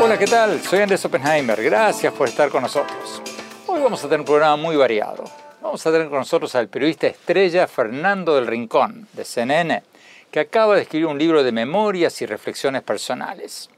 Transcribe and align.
Hola, 0.00 0.18
¿qué 0.18 0.26
tal? 0.26 0.60
Soy 0.62 0.80
Andrés 0.80 1.04
Oppenheimer. 1.04 1.62
Gracias 1.62 2.12
por 2.14 2.28
estar 2.28 2.48
con 2.48 2.62
nosotros. 2.62 3.22
Hoy 3.66 3.80
vamos 3.82 4.02
a 4.02 4.08
tener 4.08 4.20
un 4.20 4.26
programa 4.26 4.56
muy 4.56 4.74
variado. 4.74 5.24
Vamos 5.60 5.86
a 5.86 5.92
tener 5.92 6.08
con 6.08 6.18
nosotros 6.18 6.54
al 6.54 6.68
periodista 6.68 7.08
estrella 7.08 7.66
Fernando 7.66 8.34
del 8.34 8.46
Rincón, 8.46 9.06
de 9.12 9.24
CNN, 9.24 9.82
que 10.30 10.40
acaba 10.40 10.76
de 10.76 10.82
escribir 10.82 11.08
un 11.08 11.18
libro 11.18 11.42
de 11.42 11.52
memorias 11.52 12.22
y 12.22 12.26
reflexiones 12.26 12.82
personales. 12.82 13.68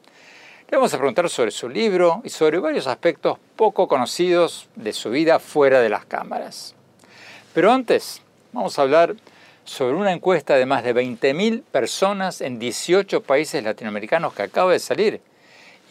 Le 0.71 0.77
vamos 0.77 0.95
a 0.95 0.99
preguntar 0.99 1.29
sobre 1.29 1.51
su 1.51 1.69
libro 1.69 2.21
y 2.23 2.29
sobre 2.29 2.61
varios 2.61 2.87
aspectos 2.87 3.39
poco 3.57 3.89
conocidos 3.89 4.69
de 4.77 4.93
su 4.93 5.11
vida 5.11 5.41
fuera 5.41 5.81
de 5.81 5.89
las 5.89 6.05
cámaras. 6.05 6.77
Pero 7.53 7.73
antes, 7.73 8.23
vamos 8.53 8.79
a 8.79 8.83
hablar 8.83 9.17
sobre 9.71 9.95
una 9.95 10.11
encuesta 10.11 10.57
de 10.57 10.67
más 10.67 10.83
de 10.83 10.93
20.000 10.93 11.63
personas 11.63 12.41
en 12.41 12.59
18 12.59 13.23
países 13.23 13.63
latinoamericanos 13.63 14.35
que 14.35 14.43
acaba 14.43 14.73
de 14.73 14.81
salir 14.81 15.21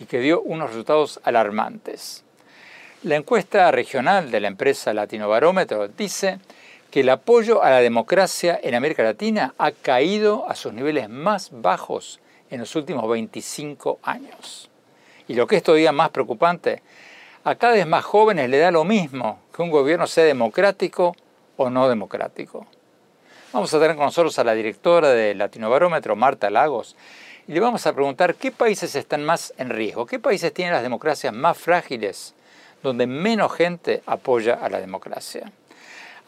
y 0.01 0.05
que 0.05 0.19
dio 0.19 0.41
unos 0.41 0.71
resultados 0.71 1.21
alarmantes. 1.23 2.25
La 3.03 3.15
encuesta 3.15 3.71
regional 3.71 4.31
de 4.31 4.41
la 4.41 4.49
empresa 4.49 4.93
Latino 4.93 5.29
Barómetro 5.29 5.87
dice 5.87 6.39
que 6.91 6.99
el 6.99 7.09
apoyo 7.09 7.63
a 7.63 7.69
la 7.69 7.79
democracia 7.79 8.59
en 8.61 8.75
América 8.75 9.01
Latina 9.01 9.53
ha 9.57 9.71
caído 9.71 10.49
a 10.49 10.55
sus 10.55 10.73
niveles 10.73 11.07
más 11.07 11.49
bajos 11.53 12.19
en 12.49 12.59
los 12.59 12.75
últimos 12.75 13.09
25 13.09 13.99
años. 14.03 14.69
Y 15.29 15.35
lo 15.35 15.47
que 15.47 15.55
es 15.55 15.63
todavía 15.63 15.93
más 15.93 16.09
preocupante, 16.09 16.83
a 17.45 17.55
cada 17.55 17.75
vez 17.75 17.87
más 17.87 18.03
jóvenes 18.03 18.49
le 18.49 18.57
da 18.57 18.71
lo 18.71 18.83
mismo 18.83 19.39
que 19.55 19.61
un 19.61 19.71
gobierno 19.71 20.05
sea 20.05 20.25
democrático 20.25 21.15
o 21.55 21.69
no 21.69 21.87
democrático. 21.87 22.67
Vamos 23.51 23.73
a 23.73 23.79
tener 23.79 23.95
con 23.95 24.05
nosotros 24.05 24.37
a 24.37 24.43
la 24.43 24.53
directora 24.53 25.09
de 25.09 25.33
Latinobarómetro, 25.33 26.15
Marta 26.15 26.51
Lagos, 26.51 26.95
y 27.47 27.53
le 27.53 27.59
vamos 27.59 27.87
a 27.87 27.93
preguntar 27.93 28.35
qué 28.35 28.51
países 28.51 28.93
están 28.93 29.23
más 29.23 29.55
en 29.57 29.71
riesgo, 29.71 30.05
qué 30.05 30.19
países 30.19 30.53
tienen 30.53 30.75
las 30.75 30.83
democracias 30.83 31.33
más 31.33 31.57
frágiles, 31.57 32.35
donde 32.83 33.07
menos 33.07 33.51
gente 33.51 34.03
apoya 34.05 34.53
a 34.53 34.69
la 34.69 34.79
democracia. 34.79 35.51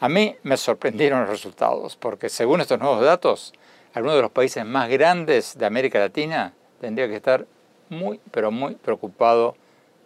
A 0.00 0.08
mí 0.08 0.34
me 0.42 0.56
sorprendieron 0.56 1.20
los 1.20 1.28
resultados, 1.28 1.94
porque 1.94 2.28
según 2.28 2.60
estos 2.60 2.80
nuevos 2.80 3.04
datos, 3.04 3.52
algunos 3.94 4.16
de 4.16 4.22
los 4.22 4.32
países 4.32 4.66
más 4.66 4.88
grandes 4.88 5.56
de 5.56 5.64
América 5.64 6.00
Latina 6.00 6.52
tendría 6.80 7.06
que 7.06 7.14
estar 7.14 7.46
muy, 7.88 8.18
pero 8.32 8.50
muy 8.50 8.74
preocupado 8.74 9.54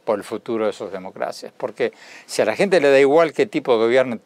por 0.05 0.19
el 0.19 0.25
futuro 0.25 0.67
de 0.67 0.75
sus 0.75 0.93
democracias. 0.93 1.51
Porque 1.57 1.95
si 2.27 2.43
a 2.43 2.45
la 2.45 2.55
gente 2.55 2.79
le 2.79 2.91
da 2.91 3.01
igual 3.01 3.33
qué 3.33 3.47
tipo 3.47 3.73
de 3.73 3.79
gobierno 3.79 4.19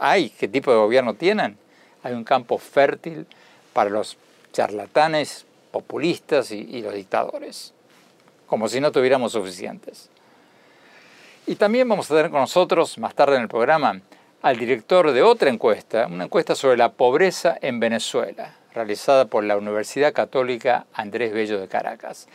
hay, 0.00 0.30
qué 0.30 0.48
tipo 0.48 0.70
de 0.70 0.78
gobierno 0.78 1.12
tienen, 1.12 1.58
hay 2.04 2.12
un 2.12 2.22
campo 2.22 2.58
fértil 2.58 3.26
para 3.72 3.90
los 3.90 4.16
charlatanes, 4.52 5.44
populistas 5.72 6.52
y, 6.52 6.80
los 6.80 6.94
dictadores, 6.94 7.72
como 8.46 8.68
si 8.68 8.80
no 8.80 8.92
tuviéramos 8.92 9.32
suficientes. 9.32 10.08
Y 11.46 11.56
también 11.56 11.88
vamos 11.88 12.08
a 12.10 12.14
tener 12.14 12.30
con 12.30 12.40
nosotros, 12.40 12.96
más 12.98 13.16
tarde 13.16 13.34
en 13.34 13.42
el 13.42 13.48
programa, 13.48 14.00
al 14.42 14.56
director 14.56 15.10
de 15.10 15.22
otra 15.22 15.50
encuesta, 15.50 16.06
una 16.06 16.24
encuesta 16.24 16.54
sobre 16.54 16.76
la 16.76 16.92
pobreza 16.92 17.58
en 17.60 17.80
Venezuela, 17.80 18.54
realizada 18.72 19.24
por 19.24 19.42
la 19.42 19.56
Universidad 19.56 20.12
Católica 20.12 20.86
Andrés 20.94 21.32
Bello 21.32 21.60
de 21.60 21.66
Caracas 21.66 22.28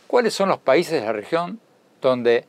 ¿Cuáles 0.09 0.35
son 0.35 0.49
los 0.49 0.59
países 0.59 1.01
de 1.01 1.07
la 1.07 1.13
región 1.13 1.61
donde 2.01 2.45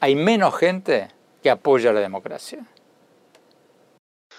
hay 0.00 0.14
menos 0.16 0.54
gente 0.54 1.16
que 1.42 1.50
apoya 1.50 1.92
la 1.92 2.00
democracia? 2.00 2.66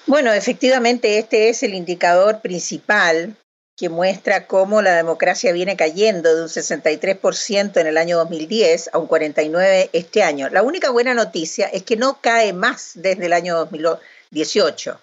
Bueno, 0.05 0.33
efectivamente 0.33 1.19
este 1.19 1.49
es 1.49 1.63
el 1.63 1.73
indicador 1.73 2.41
principal 2.41 3.35
que 3.79 3.87
muestra 3.89 4.45
cómo 4.45 4.81
la 4.81 4.95
democracia 4.95 5.53
viene 5.53 5.77
cayendo 5.77 6.35
de 6.35 6.41
un 6.41 6.49
63% 6.49 7.79
en 7.79 7.87
el 7.87 7.97
año 7.97 8.17
2010 8.17 8.89
a 8.91 8.97
un 8.97 9.07
49% 9.07 9.89
este 9.93 10.23
año. 10.23 10.49
La 10.49 10.63
única 10.63 10.89
buena 10.89 11.13
noticia 11.13 11.67
es 11.67 11.83
que 11.83 11.95
no 11.95 12.19
cae 12.19 12.51
más 12.51 12.91
desde 12.95 13.27
el 13.27 13.33
año 13.33 13.55
2018. 13.55 14.99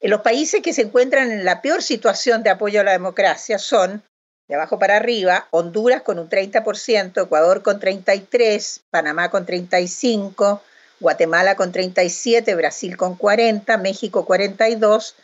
En 0.00 0.10
los 0.10 0.22
países 0.22 0.62
que 0.62 0.72
se 0.72 0.82
encuentran 0.82 1.30
en 1.30 1.44
la 1.44 1.62
peor 1.62 1.82
situación 1.82 2.42
de 2.42 2.50
apoyo 2.50 2.80
a 2.80 2.84
la 2.84 2.92
democracia 2.92 3.58
son, 3.58 4.02
de 4.48 4.54
abajo 4.56 4.80
para 4.80 4.96
arriba, 4.96 5.46
Honduras 5.50 6.02
con 6.02 6.18
un 6.18 6.28
30%, 6.28 7.22
Ecuador 7.22 7.62
con 7.62 7.80
33%, 7.80 8.80
Panamá 8.90 9.30
con 9.30 9.46
35%, 9.46 10.60
Guatemala 11.00 11.54
con 11.56 11.72
37%, 11.72 12.56
Brasil 12.56 12.96
con 12.96 13.18
40%, 13.18 13.80
México 13.80 14.26
42%, 14.26 15.14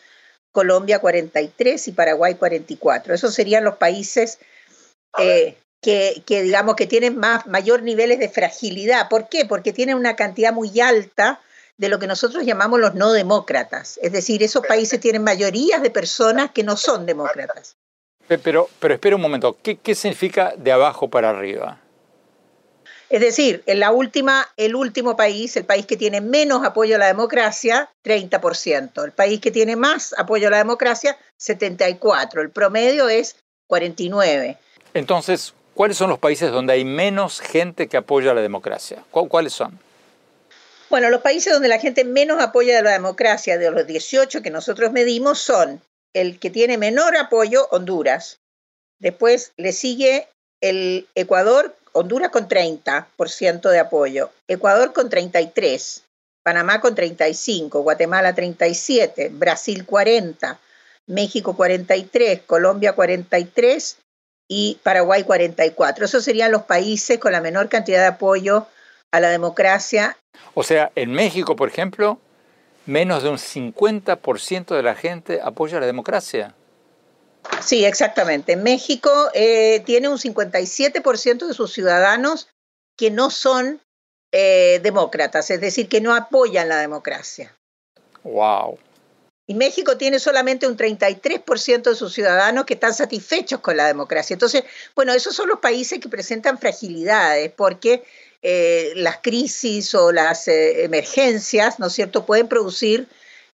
Colombia 0.52 1.00
43 1.00 1.88
y 1.88 1.92
Paraguay 1.92 2.34
44. 2.34 3.14
Esos 3.14 3.34
serían 3.34 3.64
los 3.64 3.76
países 3.76 4.38
eh, 5.18 5.56
que, 5.80 6.22
digamos, 6.26 6.76
que 6.76 6.86
tienen 6.86 7.18
más, 7.18 7.46
mayor 7.46 7.82
niveles 7.82 8.18
de 8.18 8.28
fragilidad. 8.28 9.08
¿Por 9.08 9.28
qué? 9.28 9.44
Porque 9.44 9.72
tienen 9.72 9.96
una 9.96 10.16
cantidad 10.16 10.52
muy 10.52 10.80
alta 10.80 11.40
de 11.76 11.88
lo 11.88 11.98
que 11.98 12.06
nosotros 12.06 12.44
llamamos 12.44 12.80
los 12.80 12.94
no 12.94 13.12
demócratas. 13.12 13.98
Es 14.00 14.12
decir, 14.12 14.42
esos 14.42 14.64
países 14.64 15.00
tienen 15.00 15.24
mayorías 15.24 15.82
de 15.82 15.90
personas 15.90 16.52
que 16.52 16.62
no 16.62 16.76
son 16.76 17.04
demócratas. 17.04 17.76
Pero, 18.28 18.70
pero 18.78 18.94
espera 18.94 19.16
un 19.16 19.22
momento, 19.22 19.58
¿qué, 19.62 19.76
qué 19.76 19.94
significa 19.94 20.54
de 20.56 20.72
abajo 20.72 21.10
para 21.10 21.30
arriba? 21.30 21.80
Es 23.10 23.20
decir, 23.20 23.62
en 23.66 23.80
la 23.80 23.92
última, 23.92 24.48
el 24.56 24.74
último 24.74 25.16
país, 25.16 25.56
el 25.56 25.64
país 25.64 25.86
que 25.86 25.96
tiene 25.96 26.20
menos 26.20 26.64
apoyo 26.64 26.96
a 26.96 26.98
la 26.98 27.06
democracia, 27.06 27.90
30%. 28.04 29.04
El 29.04 29.12
país 29.12 29.40
que 29.40 29.50
tiene 29.50 29.76
más 29.76 30.14
apoyo 30.18 30.48
a 30.48 30.50
la 30.50 30.58
democracia, 30.58 31.18
74%. 31.38 32.40
El 32.40 32.50
promedio 32.50 33.08
es 33.08 33.36
49%. 33.68 34.56
Entonces, 34.94 35.54
¿cuáles 35.74 35.96
son 35.96 36.10
los 36.10 36.18
países 36.18 36.50
donde 36.50 36.72
hay 36.72 36.84
menos 36.84 37.40
gente 37.40 37.88
que 37.88 37.96
apoya 37.96 38.30
a 38.30 38.34
la 38.34 38.40
democracia? 38.40 39.04
¿Cuáles 39.10 39.52
son? 39.52 39.78
Bueno, 40.88 41.10
los 41.10 41.22
países 41.22 41.52
donde 41.52 41.68
la 41.68 41.78
gente 41.78 42.04
menos 42.04 42.40
apoya 42.40 42.78
a 42.78 42.82
la 42.82 42.92
democracia, 42.92 43.58
de 43.58 43.70
los 43.70 43.86
18 43.86 44.42
que 44.42 44.50
nosotros 44.50 44.92
medimos, 44.92 45.40
son 45.40 45.82
el 46.14 46.38
que 46.38 46.50
tiene 46.50 46.78
menor 46.78 47.16
apoyo, 47.16 47.66
Honduras. 47.70 48.40
Después 49.00 49.52
le 49.56 49.72
sigue 49.72 50.28
el 50.60 51.08
Ecuador 51.14 51.74
Honduras 51.96 52.30
con 52.30 52.48
30% 52.48 53.70
de 53.70 53.78
apoyo, 53.78 54.30
Ecuador 54.48 54.92
con 54.92 55.08
33%, 55.08 56.02
Panamá 56.42 56.80
con 56.80 56.96
35%, 56.96 57.82
Guatemala 57.82 58.34
37%, 58.34 59.30
Brasil 59.38 59.86
40%, 59.86 60.58
México 61.06 61.56
43%, 61.56 62.46
Colombia 62.46 62.96
43% 62.96 63.96
y 64.48 64.78
Paraguay 64.82 65.22
44%. 65.22 66.02
Esos 66.02 66.24
serían 66.24 66.50
los 66.50 66.64
países 66.64 67.18
con 67.18 67.32
la 67.32 67.40
menor 67.40 67.68
cantidad 67.68 68.00
de 68.00 68.08
apoyo 68.08 68.66
a 69.12 69.20
la 69.20 69.28
democracia. 69.28 70.16
O 70.54 70.64
sea, 70.64 70.90
en 70.96 71.12
México, 71.12 71.54
por 71.54 71.68
ejemplo, 71.68 72.18
menos 72.86 73.22
de 73.22 73.30
un 73.30 73.38
50% 73.38 74.74
de 74.74 74.82
la 74.82 74.96
gente 74.96 75.40
apoya 75.42 75.78
la 75.78 75.86
democracia. 75.86 76.54
Sí, 77.60 77.84
exactamente. 77.84 78.56
México 78.56 79.10
eh, 79.34 79.82
tiene 79.86 80.08
un 80.08 80.18
57% 80.18 81.46
de 81.46 81.54
sus 81.54 81.72
ciudadanos 81.72 82.48
que 82.96 83.10
no 83.10 83.30
son 83.30 83.80
eh, 84.32 84.80
demócratas, 84.82 85.50
es 85.50 85.60
decir, 85.60 85.88
que 85.88 86.00
no 86.00 86.14
apoyan 86.14 86.68
la 86.68 86.78
democracia. 86.78 87.56
Wow. 88.22 88.78
Y 89.46 89.54
México 89.54 89.96
tiene 89.98 90.18
solamente 90.18 90.66
un 90.66 90.76
33% 90.76 91.82
de 91.82 91.94
sus 91.94 92.14
ciudadanos 92.14 92.64
que 92.64 92.74
están 92.74 92.94
satisfechos 92.94 93.60
con 93.60 93.76
la 93.76 93.86
democracia. 93.86 94.34
Entonces, 94.34 94.64
bueno, 94.94 95.12
esos 95.12 95.34
son 95.34 95.48
los 95.48 95.58
países 95.58 96.00
que 96.00 96.08
presentan 96.08 96.58
fragilidades, 96.58 97.52
porque 97.52 98.04
eh, 98.42 98.92
las 98.96 99.18
crisis 99.18 99.94
o 99.94 100.12
las 100.12 100.48
emergencias, 100.48 101.78
¿no 101.78 101.86
es 101.88 101.92
cierto?, 101.92 102.24
pueden 102.24 102.48
producir 102.48 103.06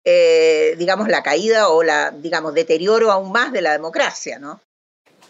eh, 0.06 0.76
digamos, 0.78 1.08
la 1.08 1.24
caída 1.24 1.70
o 1.70 1.84
la, 1.84 2.12
digamos, 2.12 2.54
deterioro 2.54 3.12
aún 3.12 3.32
más 3.32 3.52
de 3.52 3.62
la 3.62 3.72
democracia, 3.72 4.38
¿no? 4.38 4.62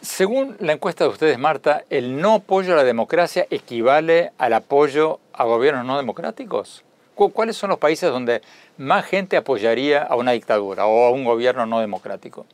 Según 0.01 0.57
la 0.59 0.73
encuesta 0.73 1.05
de 1.05 1.09
ustedes, 1.09 1.39
Marta, 1.39 1.85
¿el 1.89 2.19
no 2.21 2.35
apoyo 2.35 2.73
a 2.73 2.75
la 2.75 2.83
democracia 2.83 3.47
equivale 3.49 4.33
al 4.37 4.53
apoyo 4.53 5.19
a 5.33 5.45
gobiernos 5.45 5.85
no 5.85 5.97
democráticos? 5.97 6.83
¿Cuáles 7.15 7.55
son 7.55 7.69
los 7.69 7.79
países 7.79 8.11
donde 8.11 8.41
más 8.77 9.05
gente 9.05 9.37
apoyaría 9.37 10.03
a 10.03 10.15
una 10.15 10.33
dictadura 10.33 10.85
o 10.85 11.05
a 11.05 11.11
un 11.11 11.23
gobierno 11.23 11.65
no 11.65 11.79
democrático? 11.79 12.45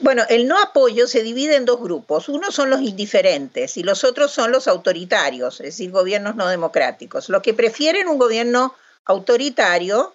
Bueno, 0.00 0.22
el 0.28 0.46
no 0.46 0.58
apoyo 0.62 1.06
se 1.06 1.22
divide 1.22 1.56
en 1.56 1.64
dos 1.64 1.80
grupos. 1.80 2.28
Uno 2.28 2.50
son 2.52 2.70
los 2.70 2.80
indiferentes 2.80 3.76
y 3.76 3.82
los 3.82 4.04
otros 4.04 4.30
son 4.30 4.52
los 4.52 4.68
autoritarios, 4.68 5.60
es 5.60 5.66
decir, 5.66 5.90
gobiernos 5.90 6.36
no 6.36 6.46
democráticos. 6.46 7.28
Los 7.28 7.42
que 7.42 7.52
prefieren 7.52 8.08
un 8.08 8.18
gobierno 8.18 8.74
autoritario 9.04 10.14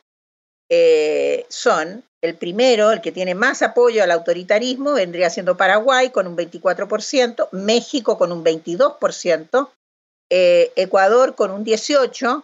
eh, 0.70 1.46
son 1.50 2.04
el 2.22 2.36
primero, 2.36 2.92
el 2.92 3.02
que 3.02 3.12
tiene 3.12 3.36
más 3.36 3.62
apoyo 3.62 4.04
al 4.04 4.12
autoritarismo, 4.12 4.94
vendría 4.94 5.30
siendo 5.30 5.56
Paraguay 5.56 6.10
con 6.10 6.28
un 6.28 6.36
24%, 6.36 7.50
México 7.52 8.18
con 8.18 8.32
un 8.32 8.44
22%, 8.44 9.70
eh, 10.30 10.72
Ecuador 10.76 11.36
con 11.36 11.52
un 11.52 11.64
18%, 11.64 12.44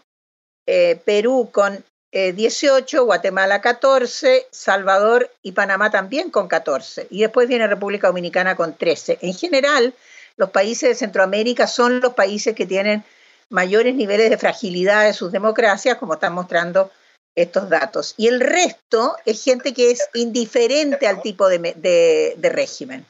eh, 0.68 1.02
Perú 1.04 1.50
con 1.52 1.84
18%, 2.12 3.06
Guatemala 3.06 3.62
14%, 3.62 4.46
Salvador 4.52 5.32
y 5.42 5.54
Panamá 5.54 5.90
también 5.90 6.30
con 6.30 6.48
14%, 6.48 7.08
y 7.10 7.22
después 7.22 7.48
viene 7.48 7.68
República 7.68 8.08
Dominicana 8.08 8.56
con 8.56 8.78
13%. 8.78 9.18
En 9.22 9.34
general, 9.34 9.96
los 10.38 10.52
países 10.52 10.90
de 10.90 10.96
Centroamérica 10.96 11.66
son 11.66 12.00
los 12.00 12.14
países 12.14 12.56
que 12.56 12.68
tienen 12.68 13.04
mayores 13.50 13.96
niveles 13.96 14.30
de 14.30 14.38
fragilidad 14.38 15.06
de 15.06 15.14
sus 15.14 15.32
democracias, 15.32 15.98
como 15.98 16.14
están 16.14 16.34
mostrando 16.34 16.92
estos 17.36 17.70
datos. 17.70 18.14
Y 18.18 18.28
el 18.28 18.40
resto 18.40 19.16
es 19.26 19.44
gente 19.44 19.74
que 19.74 19.92
es 19.92 20.08
indiferente 20.14 21.08
al 21.08 21.22
tipo 21.22 21.48
de, 21.48 22.36
régimen. 22.42 23.06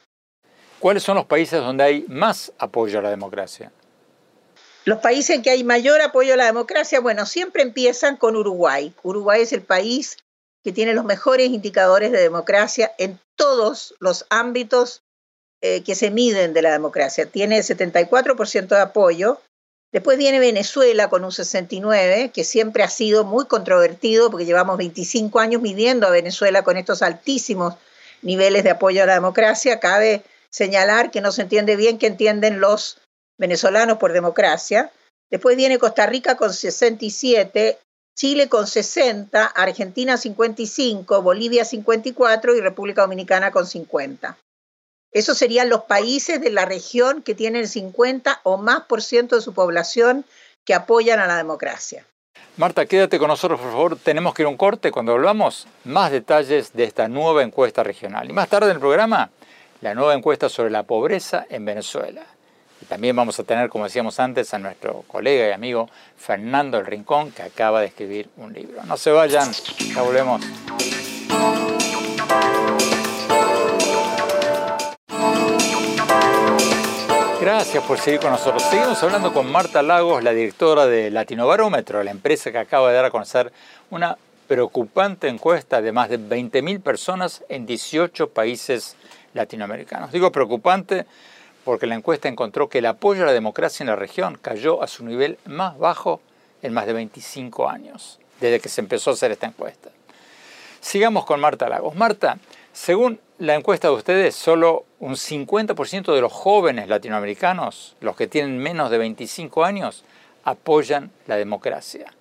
¿Cuáles 0.79 1.03
son 1.03 1.15
los 1.15 1.25
países 1.25 1.59
donde 1.59 1.83
hay 1.83 2.05
más 2.07 2.51
apoyo 2.57 2.99
a 2.99 3.01
la 3.01 3.09
democracia? 3.09 3.71
Los 4.85 4.99
países 4.99 5.37
en 5.37 5.41
que 5.41 5.49
hay 5.49 5.63
mayor 5.63 6.01
apoyo 6.01 6.33
a 6.33 6.37
la 6.37 6.45
democracia, 6.45 6.99
bueno, 6.99 7.25
siempre 7.25 7.61
empiezan 7.61 8.17
con 8.17 8.35
Uruguay. 8.35 8.93
Uruguay 9.01 9.41
es 9.41 9.53
el 9.53 9.61
país 9.61 10.17
que 10.63 10.73
tiene 10.73 10.93
los 10.93 11.05
mejores 11.05 11.47
indicadores 11.47 12.11
de 12.11 12.19
democracia 12.19 12.91
en 12.97 13.19
todos 13.35 13.95
los 13.99 14.25
ámbitos 14.29 15.03
eh, 15.61 15.83
que 15.83 15.95
se 15.95 16.11
miden 16.11 16.53
de 16.53 16.61
la 16.61 16.71
democracia. 16.71 17.25
Tiene 17.25 17.59
74% 17.59 18.67
de 18.67 18.81
apoyo, 18.81 19.39
Después 19.93 20.17
viene 20.17 20.39
Venezuela 20.39 21.07
con 21.07 21.23
un 21.23 21.31
69, 21.31 22.31
que 22.33 22.43
siempre 22.43 22.81
ha 22.81 22.89
sido 22.89 23.25
muy 23.25 23.45
controvertido 23.45 24.31
porque 24.31 24.45
llevamos 24.45 24.77
25 24.77 25.39
años 25.39 25.61
midiendo 25.61 26.07
a 26.07 26.09
Venezuela 26.09 26.63
con 26.63 26.77
estos 26.77 27.03
altísimos 27.03 27.75
niveles 28.23 28.63
de 28.63 28.71
apoyo 28.71 29.03
a 29.03 29.05
la 29.05 29.13
democracia. 29.13 29.79
Cabe 29.79 30.23
señalar 30.49 31.11
que 31.11 31.21
no 31.21 31.31
se 31.31 31.43
entiende 31.43 31.75
bien 31.75 31.99
qué 31.99 32.07
entienden 32.07 32.59
los 32.59 32.97
venezolanos 33.37 33.99
por 33.99 34.13
democracia. 34.13 34.91
Después 35.29 35.55
viene 35.55 35.77
Costa 35.77 36.07
Rica 36.07 36.37
con 36.37 36.51
67, 36.51 37.77
Chile 38.17 38.49
con 38.49 38.65
60, 38.65 39.45
Argentina 39.45 40.17
55, 40.17 41.21
Bolivia 41.21 41.65
54 41.65 42.55
y 42.55 42.61
República 42.61 43.03
Dominicana 43.03 43.51
con 43.51 43.67
50. 43.67 44.39
Esos 45.13 45.37
serían 45.37 45.69
los 45.69 45.83
países 45.83 46.41
de 46.41 46.49
la 46.49 46.65
región 46.65 47.21
que 47.21 47.35
tienen 47.35 47.67
50 47.67 48.41
o 48.43 48.57
más 48.57 48.81
por 48.81 49.01
ciento 49.01 49.35
de 49.35 49.41
su 49.41 49.53
población 49.53 50.25
que 50.65 50.73
apoyan 50.73 51.19
a 51.19 51.27
la 51.27 51.37
democracia. 51.37 52.05
Marta, 52.57 52.85
quédate 52.85 53.19
con 53.19 53.27
nosotros, 53.27 53.59
por 53.59 53.71
favor. 53.71 53.97
Tenemos 53.97 54.33
que 54.33 54.43
ir 54.43 54.45
a 54.47 54.49
un 54.49 54.57
corte. 54.57 54.91
Cuando 54.91 55.11
volvamos, 55.11 55.67
más 55.85 56.11
detalles 56.11 56.73
de 56.73 56.83
esta 56.83 57.07
nueva 57.07 57.43
encuesta 57.43 57.83
regional. 57.83 58.29
Y 58.29 58.33
más 58.33 58.49
tarde 58.49 58.69
en 58.69 58.75
el 58.75 58.79
programa, 58.79 59.31
la 59.81 59.93
nueva 59.93 60.13
encuesta 60.13 60.49
sobre 60.49 60.69
la 60.69 60.83
pobreza 60.83 61.45
en 61.49 61.65
Venezuela. 61.65 62.23
Y 62.81 62.85
también 62.85 63.15
vamos 63.15 63.39
a 63.39 63.43
tener, 63.43 63.69
como 63.69 63.85
decíamos 63.85 64.19
antes, 64.19 64.53
a 64.53 64.59
nuestro 64.59 65.03
colega 65.07 65.47
y 65.47 65.51
amigo 65.51 65.89
Fernando 66.17 66.77
El 66.77 66.85
Rincón, 66.85 67.31
que 67.31 67.43
acaba 67.43 67.81
de 67.81 67.87
escribir 67.87 68.29
un 68.37 68.53
libro. 68.53 68.83
No 68.83 68.97
se 68.97 69.11
vayan, 69.11 69.51
ya 69.93 70.01
volvemos. 70.01 70.41
Gracias 77.63 77.85
por 77.85 77.97
seguir 77.97 78.19
con 78.19 78.31
nosotros. 78.31 78.61
Seguimos 78.61 79.01
hablando 79.03 79.31
con 79.31 79.49
Marta 79.49 79.81
Lagos, 79.81 80.21
la 80.21 80.33
directora 80.33 80.85
de 80.85 81.09
Latinobarómetro, 81.09 82.03
la 82.03 82.11
empresa 82.11 82.51
que 82.51 82.57
acaba 82.57 82.89
de 82.89 82.95
dar 82.95 83.05
a 83.05 83.09
conocer 83.09 83.53
una 83.89 84.17
preocupante 84.49 85.29
encuesta 85.29 85.81
de 85.81 85.93
más 85.93 86.09
de 86.09 86.19
20.000 86.19 86.81
personas 86.81 87.41
en 87.47 87.65
18 87.65 88.31
países 88.31 88.97
latinoamericanos. 89.33 90.11
Digo 90.11 90.29
preocupante 90.29 91.05
porque 91.63 91.87
la 91.87 91.95
encuesta 91.95 92.27
encontró 92.27 92.67
que 92.67 92.79
el 92.79 92.85
apoyo 92.85 93.23
a 93.23 93.27
la 93.27 93.31
democracia 93.31 93.85
en 93.85 93.87
la 93.87 93.95
región 93.95 94.37
cayó 94.41 94.83
a 94.83 94.87
su 94.87 95.05
nivel 95.05 95.39
más 95.45 95.79
bajo 95.79 96.19
en 96.63 96.73
más 96.73 96.85
de 96.85 96.91
25 96.91 97.69
años, 97.69 98.19
desde 98.41 98.59
que 98.59 98.67
se 98.67 98.81
empezó 98.81 99.11
a 99.11 99.13
hacer 99.13 99.31
esta 99.31 99.47
encuesta. 99.47 99.89
Sigamos 100.81 101.23
con 101.25 101.39
Marta 101.39 101.69
Lagos. 101.69 101.95
Marta, 101.95 102.37
según 102.73 103.19
la 103.37 103.55
encuesta 103.55 103.87
de 103.87 103.93
ustedes, 103.93 104.35
solo 104.35 104.85
un 104.99 105.13
50% 105.13 106.13
de 106.13 106.21
los 106.21 106.33
jóvenes 106.33 106.87
latinoamericanos, 106.87 107.95
los 108.01 108.15
que 108.15 108.27
tienen 108.27 108.57
menos 108.57 108.89
de 108.89 108.97
25 108.97 109.63
años, 109.63 110.03
apoyan 110.43 111.11
la 111.27 111.37
democracia. 111.37 112.13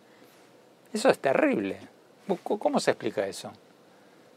Eso 0.93 1.09
es 1.09 1.19
terrible. 1.19 1.79
¿Cómo 2.45 2.81
se 2.81 2.93
explica 2.93 3.27
eso? 3.27 3.53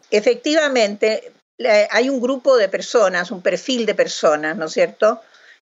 Efectivamente, 0.10 1.34
hay 1.92 2.10
un 2.10 2.22
grupo 2.22 2.58
de 2.58 2.70
personas, 2.70 3.32
un 3.32 3.42
perfil 3.42 3.86
de 3.86 3.96
personas, 3.96 4.58
¿no 4.58 4.66
es 4.66 4.74
cierto?, 4.74 5.22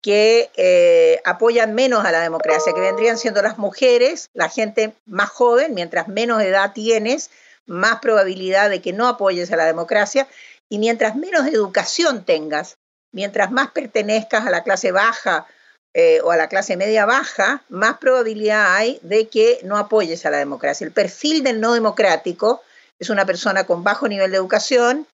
que 0.02 0.52
eh, 0.56 1.20
apoyan 1.26 1.74
menos 1.74 2.06
a 2.06 2.12
la 2.12 2.22
democracia, 2.22 2.74
que 2.74 2.80
vendrían 2.80 3.18
siendo 3.18 3.42
las 3.42 3.58
mujeres, 3.58 4.30
la 4.36 4.50
gente 4.50 4.94
más 5.08 5.30
joven, 5.30 5.74
mientras 5.74 6.08
menos 6.08 6.44
edad 6.44 6.74
tienes, 6.74 7.32
más 7.66 8.00
probabilidad 8.00 8.70
de 8.70 8.82
que 8.82 8.94
no 8.94 9.08
apoyes 9.08 9.52
a 9.52 9.58
la 9.58 9.66
democracia 9.66 10.28
y 10.70 10.80
mientras 10.80 11.16
menos 11.16 11.48
educación 11.48 12.26
tengas, 12.26 12.78
mientras 13.12 13.52
más 13.52 13.72
pertenezcas 13.72 14.46
a 14.46 14.50
la 14.50 14.64
clase 14.64 14.92
baja 14.92 15.48
eh, 15.94 16.20
o 16.24 16.32
a 16.32 16.38
la 16.38 16.50
clase 16.50 16.76
media 16.76 17.06
baja, 17.06 17.64
más 17.70 17.98
probabilidad 17.98 18.76
hay 18.76 19.00
de 19.02 19.28
que 19.28 19.60
no 19.64 19.78
apoyes 19.78 20.26
a 20.26 20.30
la 20.30 20.38
democracia. 20.38 20.86
El 20.86 20.92
perfil 20.92 21.44
del 21.44 21.62
no 21.62 21.74
democrático 21.74 22.62
es 23.00 23.10
una 23.10 23.26
persona 23.26 23.66
con 23.66 23.84
bajo 23.84 24.08
nivel 24.08 24.32
de 24.32 24.38
educación, 24.38 25.08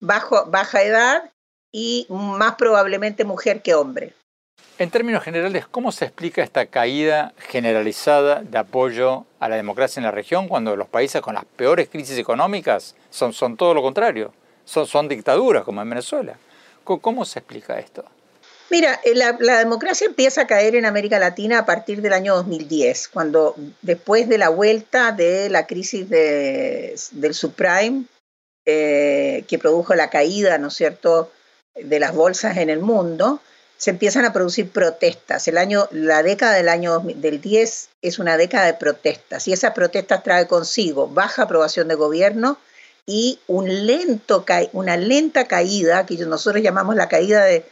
bajo, 0.00 0.44
baja 0.46 0.82
edad 0.82 1.30
y 1.72 2.06
más 2.10 2.56
probablemente 2.56 3.24
mujer 3.24 3.62
que 3.62 3.74
hombre. 3.74 4.14
En 4.78 4.90
términos 4.90 5.24
generales, 5.24 5.66
¿cómo 5.66 5.90
se 5.90 6.04
explica 6.04 6.40
esta 6.40 6.66
caída 6.66 7.32
generalizada 7.48 8.42
de 8.42 8.58
apoyo 8.58 9.26
a 9.40 9.48
la 9.48 9.56
democracia 9.56 9.98
en 9.98 10.04
la 10.04 10.12
región 10.12 10.46
cuando 10.46 10.76
los 10.76 10.86
países 10.86 11.20
con 11.20 11.34
las 11.34 11.44
peores 11.44 11.88
crisis 11.88 12.16
económicas 12.16 12.94
son, 13.10 13.56
todo 13.56 13.74
lo 13.74 13.82
contrario? 13.82 14.32
Son, 14.64 14.86
son 14.86 15.08
dictaduras 15.08 15.64
como 15.64 15.82
en 15.82 15.90
Venezuela. 15.90 16.38
¿Cómo 16.84 17.24
se 17.24 17.40
explica 17.40 17.76
esto? 17.80 18.04
Mira, 18.70 19.00
eh, 19.02 19.16
la, 19.16 19.58
democracia 19.58 20.06
empieza 20.06 20.42
a 20.42 20.46
caer 20.46 20.76
en 20.76 20.84
América 20.84 21.18
Latina 21.18 21.58
a 21.58 21.66
partir 21.66 22.00
del 22.00 22.12
año 22.12 22.36
2010, 22.36 23.08
cuando 23.08 23.56
después 23.82 24.28
de 24.28 24.38
la 24.38 24.48
vuelta 24.48 25.10
de 25.10 25.50
la 25.50 25.66
crisis 25.66 26.08
del 26.08 27.34
subprime, 27.34 28.04
eh, 28.64 29.44
que 29.48 29.58
produjo 29.58 29.96
la 29.96 30.08
caída, 30.08 30.56
¿no 30.58 30.68
es 30.68 30.74
cierto?, 30.74 31.32
de 31.74 31.98
las 31.98 32.14
bolsas 32.14 32.58
en 32.58 32.70
el 32.70 32.78
mundo, 32.78 33.40
se 33.78 33.90
empiezan 33.90 34.24
a 34.24 34.32
producir 34.32 34.70
protestas. 34.70 35.46
El 35.46 35.56
año, 35.56 35.88
la 35.92 36.22
década 36.24 36.54
del 36.54 36.68
año 36.68 36.98
del 36.98 37.40
10 37.40 37.88
es 38.02 38.18
una 38.18 38.36
década 38.36 38.66
de 38.66 38.74
protestas 38.74 39.46
y 39.46 39.52
esas 39.52 39.72
protestas 39.72 40.24
trae 40.24 40.48
consigo 40.48 41.06
baja 41.06 41.44
aprobación 41.44 41.86
de 41.86 41.94
gobierno 41.94 42.58
y 43.06 43.38
un 43.46 43.86
lento, 43.86 44.44
una 44.72 44.96
lenta 44.96 45.46
caída, 45.46 46.04
que 46.04 46.16
nosotros 46.26 46.62
llamamos 46.62 46.96
la 46.96 47.08
caída 47.08 47.44
de, 47.44 47.64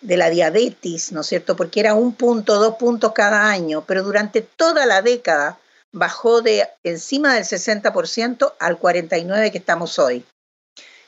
de 0.00 0.16
la 0.16 0.30
diabetes, 0.30 1.12
¿no 1.12 1.20
es 1.22 1.26
cierto? 1.26 1.56
Porque 1.56 1.80
era 1.80 1.92
un 1.92 2.14
punto, 2.14 2.54
dos 2.54 2.76
puntos 2.76 3.12
cada 3.12 3.50
año, 3.50 3.84
pero 3.84 4.04
durante 4.04 4.40
toda 4.40 4.86
la 4.86 5.02
década 5.02 5.58
bajó 5.92 6.40
de 6.40 6.68
encima 6.84 7.34
del 7.34 7.44
60% 7.44 8.54
al 8.60 8.78
49% 8.78 9.50
que 9.50 9.58
estamos 9.58 9.98
hoy. 9.98 10.24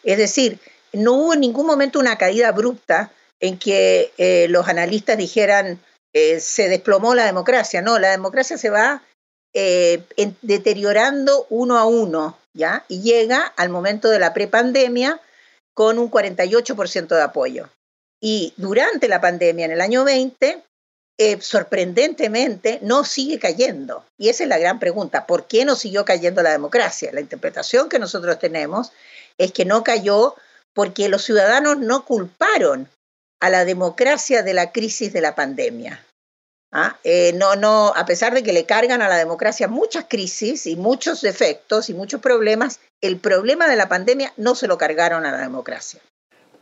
Es 0.03 0.19
decir, 0.19 0.59
no 0.93 1.13
hubo 1.15 1.35
en 1.35 1.41
ningún 1.41 1.67
momento 1.67 2.01
una 2.01 2.19
caída 2.19 2.49
abrupta 2.49 3.13
en 3.41 3.59
que 3.59 4.13
eh, 4.19 4.47
los 4.49 4.69
analistas 4.69 5.17
dijeran 5.17 5.81
eh, 6.13 6.41
se 6.41 6.69
desplomó 6.69 7.15
la 7.15 7.25
democracia. 7.25 7.83
No, 7.83 7.99
la 7.99 8.11
democracia 8.11 8.59
se 8.59 8.71
va 8.71 9.03
eh, 9.55 10.05
deteriorando 10.43 11.47
uno 11.49 11.79
a 11.79 11.87
uno, 11.87 12.39
¿ya? 12.55 12.85
Y 12.89 13.01
llega 13.01 13.41
al 13.57 13.71
momento 13.71 14.09
de 14.11 14.19
la 14.19 14.35
prepandemia 14.35 15.21
con 15.75 15.99
un 15.99 16.11
48% 16.11 17.09
de 17.09 17.23
apoyo. 17.23 17.69
Y 18.21 18.53
durante 18.57 19.09
la 19.09 19.21
pandemia, 19.21 19.65
en 19.65 19.73
el 19.73 19.81
año 19.81 20.05
20, 20.05 20.63
sorprendentemente 21.41 22.79
no 22.83 23.05
sigue 23.05 23.39
cayendo. 23.39 24.05
Y 24.19 24.29
esa 24.29 24.43
es 24.43 24.49
la 24.49 24.59
gran 24.59 24.79
pregunta, 24.79 25.27
¿por 25.27 25.47
qué 25.47 25.65
no 25.65 25.75
siguió 25.75 26.05
cayendo 26.05 26.43
la 26.43 26.51
democracia? 26.51 27.13
La 27.13 27.21
interpretación 27.21 27.89
que 27.89 27.99
nosotros 27.99 28.39
tenemos 28.39 28.93
es 29.39 29.53
que 29.53 29.65
no 29.65 29.83
cayó 29.85 30.35
porque 30.75 31.09
los 31.09 31.25
ciudadanos 31.25 31.79
no 31.79 32.05
culparon 32.05 32.89
a 33.41 33.51
la 33.51 33.65
democracia 33.65 34.43
de 34.43 34.55
la 34.55 34.71
crisis 34.73 35.13
de 35.13 35.21
la 35.21 35.35
pandemia. 35.35 36.05
¿Ah? 36.73 36.99
Eh, 37.03 37.33
no, 37.35 37.57
no, 37.57 37.93
a 37.97 38.07
pesar 38.07 38.33
de 38.33 38.45
que 38.45 38.53
le 38.53 38.65
cargan 38.65 39.03
a 39.03 39.09
la 39.09 39.17
democracia 39.17 39.67
muchas 39.67 40.05
crisis 40.09 40.67
y 40.67 40.77
muchos 40.77 41.21
defectos 41.21 41.91
y 41.91 41.95
muchos 41.95 42.21
problemas, 42.21 42.79
el 43.01 43.19
problema 43.19 43.67
de 43.67 43.75
la 43.75 43.89
pandemia 43.89 44.33
no 44.37 44.55
se 44.55 44.69
lo 44.69 44.79
cargaron 44.79 45.27
a 45.27 45.33
la 45.33 45.39
democracia. 45.39 46.01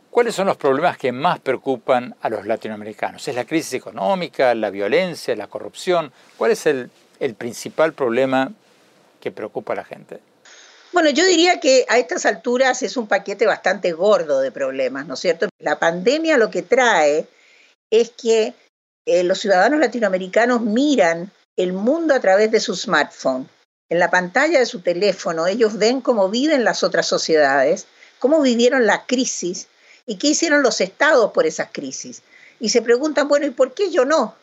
¿Cuáles 0.09 0.33
son 0.33 0.47
los 0.47 0.57
problemas 0.57 0.97
que 0.97 1.11
más 1.11 1.39
preocupan 1.39 2.15
a 2.21 2.29
los 2.29 2.47
latinoamericanos? 2.47 3.27
¿Es 3.27 3.35
la 3.35 3.45
crisis 3.45 3.73
económica, 3.73 4.55
la 4.55 4.71
violencia, 4.71 5.35
la 5.35 5.45
corrupción? 5.45 6.11
¿Cuál 6.35 6.51
es 6.51 6.65
el, 6.65 6.89
el 7.19 7.35
principal 7.35 7.93
problema 7.93 8.51
que 9.21 9.31
preocupa 9.31 9.73
a 9.73 9.75
la 9.75 9.83
gente? 9.83 10.19
Bueno, 10.91 11.11
yo 11.11 11.23
diría 11.25 11.59
que 11.59 11.85
a 11.87 11.99
estas 11.99 12.25
alturas 12.25 12.81
es 12.81 12.97
un 12.97 13.07
paquete 13.07 13.45
bastante 13.45 13.91
gordo 13.91 14.41
de 14.41 14.51
problemas, 14.51 15.05
¿no 15.05 15.13
es 15.13 15.19
cierto? 15.19 15.47
La 15.59 15.77
pandemia 15.77 16.37
lo 16.37 16.49
que 16.49 16.63
trae 16.63 17.27
es 17.91 18.09
que 18.09 18.53
eh, 19.05 19.23
los 19.23 19.39
ciudadanos 19.39 19.79
latinoamericanos 19.79 20.61
miran 20.61 21.31
el 21.57 21.73
mundo 21.73 22.13
a 22.13 22.19
través 22.19 22.51
de 22.51 22.59
su 22.59 22.75
smartphone. 22.75 23.47
En 23.89 23.99
la 23.99 24.09
pantalla 24.09 24.59
de 24.59 24.65
su 24.65 24.81
teléfono 24.81 25.47
ellos 25.47 25.77
ven 25.77 26.01
cómo 26.01 26.29
viven 26.29 26.63
las 26.63 26.83
otras 26.83 27.07
sociedades, 27.07 27.87
cómo 28.19 28.41
vivieron 28.41 28.85
la 28.85 29.05
crisis 29.05 29.67
y 30.05 30.17
qué 30.17 30.27
hicieron 30.27 30.63
los 30.63 30.81
estados 30.81 31.31
por 31.31 31.45
esas 31.45 31.69
crisis. 31.71 32.21
Y 32.59 32.69
se 32.69 32.81
preguntan, 32.81 33.27
bueno, 33.27 33.45
¿y 33.45 33.51
por 33.51 33.73
qué 33.73 33.91
yo 33.91 34.05
no? 34.05 34.35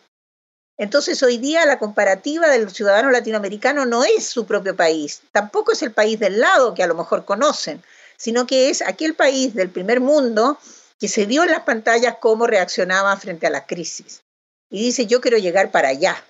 Entonces 0.79 1.23
hoy 1.23 1.39
día 1.39 1.65
la 1.65 1.79
comparativa 1.79 2.49
del 2.49 2.71
ciudadano 2.71 3.11
latinoamericano 3.11 3.87
no 3.87 4.05
es 4.05 4.27
su 4.27 4.45
propio 4.47 4.77
país, 4.77 5.23
tampoco 5.33 5.73
es 5.73 5.83
el 5.83 5.93
país 5.93 6.21
del 6.21 6.41
lado 6.41 6.75
que 6.75 6.83
a 6.83 6.87
lo 6.87 6.95
mejor 6.95 7.25
conocen, 7.25 7.83
sino 8.17 8.47
que 8.47 8.69
es 8.69 8.83
aquel 8.83 9.15
país 9.15 9.55
del 9.55 9.71
primer 9.71 10.01
mundo 10.01 10.59
que 10.99 11.09
se 11.09 11.27
vio 11.27 11.45
en 11.45 11.51
las 11.51 11.63
pantallas 11.63 12.17
cómo 12.21 12.47
reaccionaba 12.47 13.17
frente 13.17 13.47
a 13.47 13.51
la 13.51 13.67
crisis. 13.67 14.23
Y 14.71 14.83
dice, 14.83 15.07
yo 15.07 15.21
quiero 15.21 15.39
llegar 15.39 15.71
para 15.71 15.89
allá. 15.89 16.23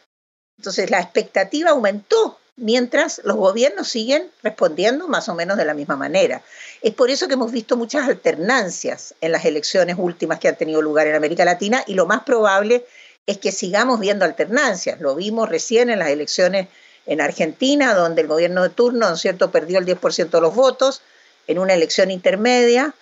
Entonces 0.58 0.90
la 0.90 1.00
expectativa 1.00 1.70
aumentó 1.70 2.38
mientras 2.56 3.20
los 3.24 3.36
gobiernos 3.36 3.88
siguen 3.88 4.30
respondiendo 4.42 5.08
más 5.08 5.28
o 5.28 5.34
menos 5.34 5.56
de 5.56 5.64
la 5.64 5.74
misma 5.74 5.96
manera. 5.96 6.42
Es 6.82 6.94
por 6.94 7.10
eso 7.10 7.28
que 7.28 7.34
hemos 7.34 7.52
visto 7.52 7.76
muchas 7.76 8.08
alternancias 8.08 9.14
en 9.20 9.32
las 9.32 9.44
elecciones 9.44 9.96
últimas 9.98 10.38
que 10.38 10.48
han 10.48 10.56
tenido 10.56 10.80
lugar 10.82 11.06
en 11.06 11.14
América 11.14 11.44
Latina 11.44 11.84
y 11.86 11.94
lo 11.94 12.06
más 12.06 12.22
probable 12.22 12.86
es 13.26 13.38
que 13.38 13.52
sigamos 13.52 14.00
viendo 14.00 14.24
alternancias. 14.24 15.00
Lo 15.00 15.14
vimos 15.14 15.48
recién 15.48 15.90
en 15.90 15.98
las 15.98 16.08
elecciones 16.08 16.68
en 17.06 17.20
Argentina, 17.20 17.94
donde 17.94 18.22
el 18.22 18.28
gobierno 18.28 18.62
de 18.62 18.70
turno, 18.70 19.08
¿no 19.08 19.14
es 19.14 19.20
cierto?, 19.20 19.50
perdió 19.50 19.78
el 19.78 19.86
10% 19.86 20.30
de 20.30 20.40
los 20.40 20.54
votos 20.54 21.02
en 21.46 21.58
una 21.58 21.74
elección 21.74 22.10
intermedia, 22.10 22.94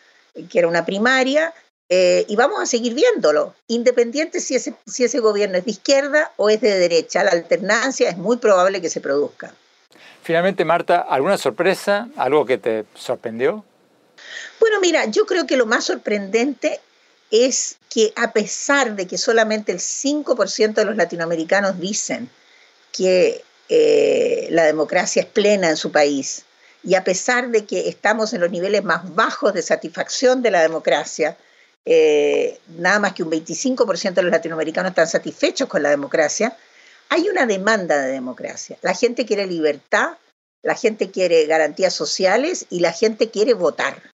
que 0.50 0.58
era 0.58 0.68
una 0.68 0.84
primaria, 0.84 1.54
eh, 1.88 2.24
y 2.28 2.36
vamos 2.36 2.60
a 2.60 2.66
seguir 2.66 2.94
viéndolo, 2.94 3.54
independiente 3.68 4.40
si 4.40 4.54
ese, 4.54 4.74
si 4.86 5.04
ese 5.04 5.20
gobierno 5.20 5.58
es 5.58 5.64
de 5.64 5.70
izquierda 5.70 6.32
o 6.36 6.50
es 6.50 6.60
de 6.60 6.78
derecha. 6.78 7.22
La 7.24 7.30
alternancia 7.30 8.08
es 8.08 8.16
muy 8.16 8.38
probable 8.38 8.80
que 8.80 8.90
se 8.90 9.00
produzca. 9.00 9.54
Finalmente, 10.22 10.64
Marta, 10.64 11.00
¿alguna 11.00 11.36
sorpresa? 11.36 12.08
¿Algo 12.16 12.46
que 12.46 12.56
te 12.56 12.84
sorprendió? 12.94 13.64
Bueno, 14.58 14.80
mira, 14.80 15.04
yo 15.06 15.26
creo 15.26 15.46
que 15.46 15.56
lo 15.56 15.66
más 15.66 15.84
sorprendente 15.84 16.80
es 17.30 17.76
que 17.88 18.12
a 18.16 18.32
pesar 18.32 18.96
de 18.96 19.06
que 19.06 19.18
solamente 19.18 19.72
el 19.72 19.78
5% 19.78 20.74
de 20.74 20.84
los 20.84 20.96
latinoamericanos 20.96 21.78
dicen 21.78 22.28
que 22.92 23.44
eh, 23.68 24.48
la 24.50 24.64
democracia 24.64 25.22
es 25.22 25.28
plena 25.28 25.70
en 25.70 25.76
su 25.76 25.90
país, 25.90 26.44
y 26.82 26.94
a 26.96 27.04
pesar 27.04 27.48
de 27.48 27.64
que 27.64 27.88
estamos 27.88 28.34
en 28.34 28.42
los 28.42 28.50
niveles 28.50 28.84
más 28.84 29.14
bajos 29.14 29.54
de 29.54 29.62
satisfacción 29.62 30.42
de 30.42 30.50
la 30.50 30.60
democracia, 30.60 31.36
eh, 31.86 32.58
nada 32.78 32.98
más 32.98 33.14
que 33.14 33.22
un 33.22 33.30
25% 33.30 34.14
de 34.14 34.22
los 34.22 34.30
latinoamericanos 34.30 34.90
están 34.90 35.08
satisfechos 35.08 35.68
con 35.68 35.82
la 35.82 35.90
democracia, 35.90 36.56
hay 37.08 37.28
una 37.28 37.46
demanda 37.46 38.00
de 38.02 38.12
democracia. 38.12 38.78
La 38.82 38.94
gente 38.94 39.24
quiere 39.24 39.46
libertad, 39.46 40.18
la 40.62 40.74
gente 40.74 41.10
quiere 41.10 41.46
garantías 41.46 41.94
sociales 41.94 42.66
y 42.70 42.80
la 42.80 42.92
gente 42.92 43.30
quiere 43.30 43.54
votar 43.54 44.13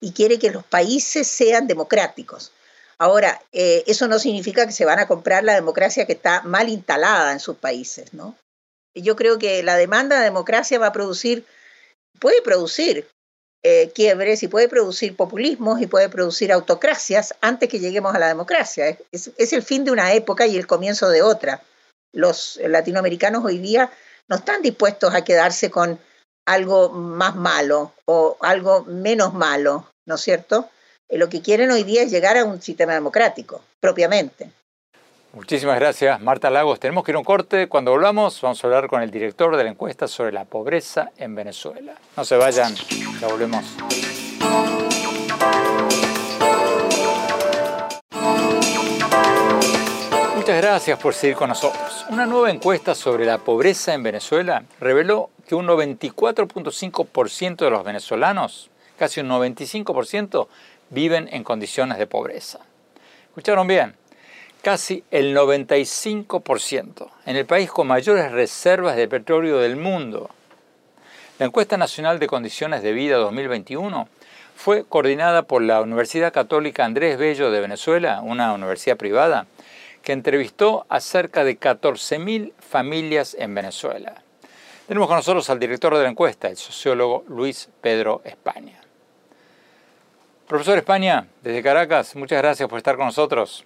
y 0.00 0.12
quiere 0.12 0.38
que 0.38 0.50
los 0.50 0.64
países 0.64 1.26
sean 1.26 1.66
democráticos. 1.66 2.52
Ahora, 2.98 3.42
eh, 3.52 3.84
eso 3.86 4.08
no 4.08 4.18
significa 4.18 4.66
que 4.66 4.72
se 4.72 4.84
van 4.84 4.98
a 4.98 5.06
comprar 5.06 5.44
la 5.44 5.54
democracia 5.54 6.06
que 6.06 6.14
está 6.14 6.42
mal 6.42 6.68
instalada 6.68 7.32
en 7.32 7.40
sus 7.40 7.56
países, 7.56 8.14
¿no? 8.14 8.36
Yo 8.94 9.16
creo 9.16 9.38
que 9.38 9.62
la 9.62 9.76
demanda 9.76 10.18
de 10.18 10.24
democracia 10.24 10.78
va 10.78 10.86
a 10.86 10.92
producir, 10.92 11.44
puede 12.18 12.40
producir 12.40 13.06
eh, 13.62 13.90
quiebres 13.94 14.42
y 14.42 14.48
puede 14.48 14.68
producir 14.68 15.16
populismos 15.16 15.82
y 15.82 15.86
puede 15.86 16.08
producir 16.08 16.52
autocracias 16.52 17.34
antes 17.42 17.68
que 17.68 17.80
lleguemos 17.80 18.14
a 18.14 18.18
la 18.18 18.28
democracia. 18.28 18.96
Es, 19.12 19.30
es 19.36 19.52
el 19.52 19.62
fin 19.62 19.84
de 19.84 19.90
una 19.90 20.14
época 20.14 20.46
y 20.46 20.56
el 20.56 20.66
comienzo 20.66 21.10
de 21.10 21.20
otra. 21.20 21.62
Los 22.12 22.58
latinoamericanos 22.62 23.44
hoy 23.44 23.58
día 23.58 23.90
no 24.28 24.36
están 24.36 24.62
dispuestos 24.62 25.14
a 25.14 25.24
quedarse 25.24 25.70
con 25.70 25.98
algo 26.46 26.90
más 26.90 27.36
malo 27.36 27.92
o 28.06 28.36
algo 28.40 28.84
menos 28.84 29.34
malo, 29.34 29.84
¿no 30.06 30.14
es 30.14 30.20
cierto? 30.20 30.70
Eh, 31.08 31.18
lo 31.18 31.28
que 31.28 31.42
quieren 31.42 31.70
hoy 31.70 31.82
día 31.82 32.02
es 32.02 32.10
llegar 32.10 32.36
a 32.36 32.44
un 32.44 32.62
sistema 32.62 32.94
democrático, 32.94 33.62
propiamente. 33.80 34.50
Muchísimas 35.32 35.78
gracias, 35.78 36.18
Marta 36.22 36.48
Lagos. 36.48 36.80
Tenemos 36.80 37.04
que 37.04 37.12
ir 37.12 37.16
a 37.16 37.18
un 37.18 37.24
corte. 37.24 37.68
Cuando 37.68 37.90
volvamos, 37.90 38.40
vamos 38.40 38.62
a 38.62 38.66
hablar 38.66 38.88
con 38.88 39.02
el 39.02 39.10
director 39.10 39.54
de 39.56 39.64
la 39.64 39.70
encuesta 39.70 40.08
sobre 40.08 40.32
la 40.32 40.46
pobreza 40.46 41.10
en 41.18 41.34
Venezuela. 41.34 41.94
No 42.16 42.24
se 42.24 42.36
vayan, 42.36 42.74
ya 43.20 43.26
volvemos. 43.26 43.64
Muchas 50.36 50.62
gracias 50.62 50.98
por 51.00 51.12
seguir 51.12 51.36
con 51.36 51.48
nosotros. 51.48 52.06
Una 52.08 52.24
nueva 52.24 52.50
encuesta 52.50 52.94
sobre 52.94 53.26
la 53.26 53.38
pobreza 53.38 53.92
en 53.92 54.04
Venezuela 54.04 54.62
reveló 54.80 55.30
que 55.46 55.54
un 55.54 55.66
94.5% 55.66 57.56
de 57.56 57.70
los 57.70 57.84
venezolanos, 57.84 58.70
casi 58.98 59.20
un 59.20 59.28
95%, 59.28 60.48
viven 60.90 61.28
en 61.32 61.44
condiciones 61.44 61.98
de 61.98 62.06
pobreza. 62.06 62.60
¿Escucharon 63.28 63.66
bien? 63.66 63.94
Casi 64.62 65.04
el 65.10 65.36
95% 65.36 67.08
en 67.26 67.36
el 67.36 67.46
país 67.46 67.70
con 67.70 67.86
mayores 67.86 68.32
reservas 68.32 68.96
de 68.96 69.08
petróleo 69.08 69.58
del 69.58 69.76
mundo. 69.76 70.30
La 71.38 71.46
encuesta 71.46 71.76
nacional 71.76 72.18
de 72.18 72.26
condiciones 72.26 72.82
de 72.82 72.92
vida 72.92 73.16
2021 73.16 74.08
fue 74.56 74.84
coordinada 74.84 75.42
por 75.42 75.62
la 75.62 75.82
Universidad 75.82 76.32
Católica 76.32 76.84
Andrés 76.84 77.18
Bello 77.18 77.50
de 77.50 77.60
Venezuela, 77.60 78.20
una 78.22 78.54
universidad 78.54 78.96
privada, 78.96 79.46
que 80.02 80.12
entrevistó 80.12 80.86
a 80.88 81.00
cerca 81.00 81.44
de 81.44 81.60
14.000 81.60 82.52
familias 82.58 83.36
en 83.38 83.54
Venezuela. 83.54 84.22
Tenemos 84.86 85.08
con 85.08 85.16
nosotros 85.16 85.50
al 85.50 85.58
director 85.58 85.96
de 85.96 86.04
la 86.04 86.08
encuesta, 86.08 86.46
el 86.46 86.56
sociólogo 86.56 87.24
Luis 87.28 87.68
Pedro 87.80 88.20
España. 88.24 88.80
Profesor 90.46 90.78
España, 90.78 91.26
desde 91.42 91.60
Caracas, 91.60 92.14
muchas 92.14 92.38
gracias 92.38 92.68
por 92.68 92.78
estar 92.78 92.96
con 92.96 93.06
nosotros. 93.06 93.64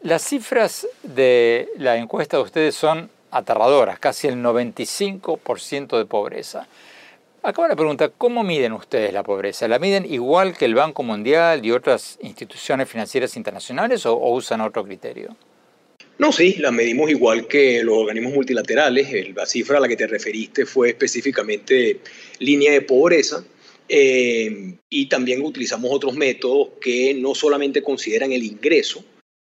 Las 0.00 0.22
cifras 0.22 0.88
de 1.02 1.68
la 1.76 1.96
encuesta 1.96 2.38
de 2.38 2.44
ustedes 2.44 2.74
son 2.74 3.10
aterradoras, 3.30 3.98
casi 3.98 4.26
el 4.26 4.36
95% 4.36 5.98
de 5.98 6.06
pobreza. 6.06 6.66
Acaba 7.42 7.68
la 7.68 7.76
pregunta, 7.76 8.08
¿cómo 8.08 8.42
miden 8.42 8.72
ustedes 8.72 9.12
la 9.12 9.22
pobreza? 9.22 9.68
¿La 9.68 9.78
miden 9.78 10.06
igual 10.06 10.56
que 10.56 10.64
el 10.64 10.74
Banco 10.74 11.02
Mundial 11.02 11.64
y 11.66 11.72
otras 11.72 12.18
instituciones 12.22 12.88
financieras 12.88 13.36
internacionales 13.36 14.06
o, 14.06 14.16
usan 14.16 14.62
otro 14.62 14.82
criterio? 14.82 15.36
No, 16.18 16.32
sí, 16.32 16.56
la 16.58 16.70
medimos 16.70 17.10
igual 17.10 17.46
que 17.46 17.82
los 17.84 17.98
organismos 17.98 18.32
multilaterales. 18.32 19.34
La 19.34 19.44
cifra 19.44 19.78
a 19.78 19.80
la 19.80 19.88
que 19.88 19.96
te 19.96 20.06
referiste 20.06 20.64
fue 20.64 20.88
específicamente 20.88 22.00
línea 22.38 22.72
de 22.72 22.80
pobreza. 22.80 23.44
Eh, 23.88 24.74
y 24.88 25.06
también 25.06 25.42
utilizamos 25.42 25.90
otros 25.92 26.14
métodos 26.14 26.70
que 26.80 27.14
no 27.14 27.34
solamente 27.34 27.82
consideran 27.82 28.32
el 28.32 28.42
ingreso, 28.42 29.04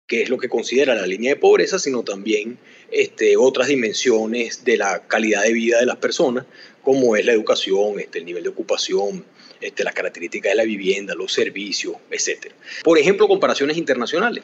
que 0.07 0.23
es 0.23 0.29
lo 0.29 0.37
que 0.37 0.49
considera 0.49 0.95
la 0.95 1.07
línea 1.07 1.31
de 1.31 1.39
pobreza, 1.39 1.79
sino 1.79 2.03
también 2.03 2.57
este, 2.91 3.37
otras 3.37 3.67
dimensiones 3.67 4.65
de 4.65 4.77
la 4.77 5.07
calidad 5.07 5.43
de 5.43 5.53
vida 5.53 5.79
de 5.79 5.85
las 5.85 5.97
personas, 5.97 6.45
como 6.81 7.15
es 7.15 7.25
la 7.25 7.31
educación, 7.31 7.99
este, 7.99 8.19
el 8.19 8.25
nivel 8.25 8.43
de 8.43 8.49
ocupación, 8.49 9.25
este, 9.61 9.83
las 9.83 9.93
características 9.93 10.51
de 10.51 10.55
la 10.55 10.63
vivienda, 10.63 11.15
los 11.15 11.31
servicios, 11.31 11.95
etc. 12.11 12.51
Por 12.83 12.99
ejemplo, 12.99 13.27
comparaciones 13.27 13.77
internacionales. 13.77 14.43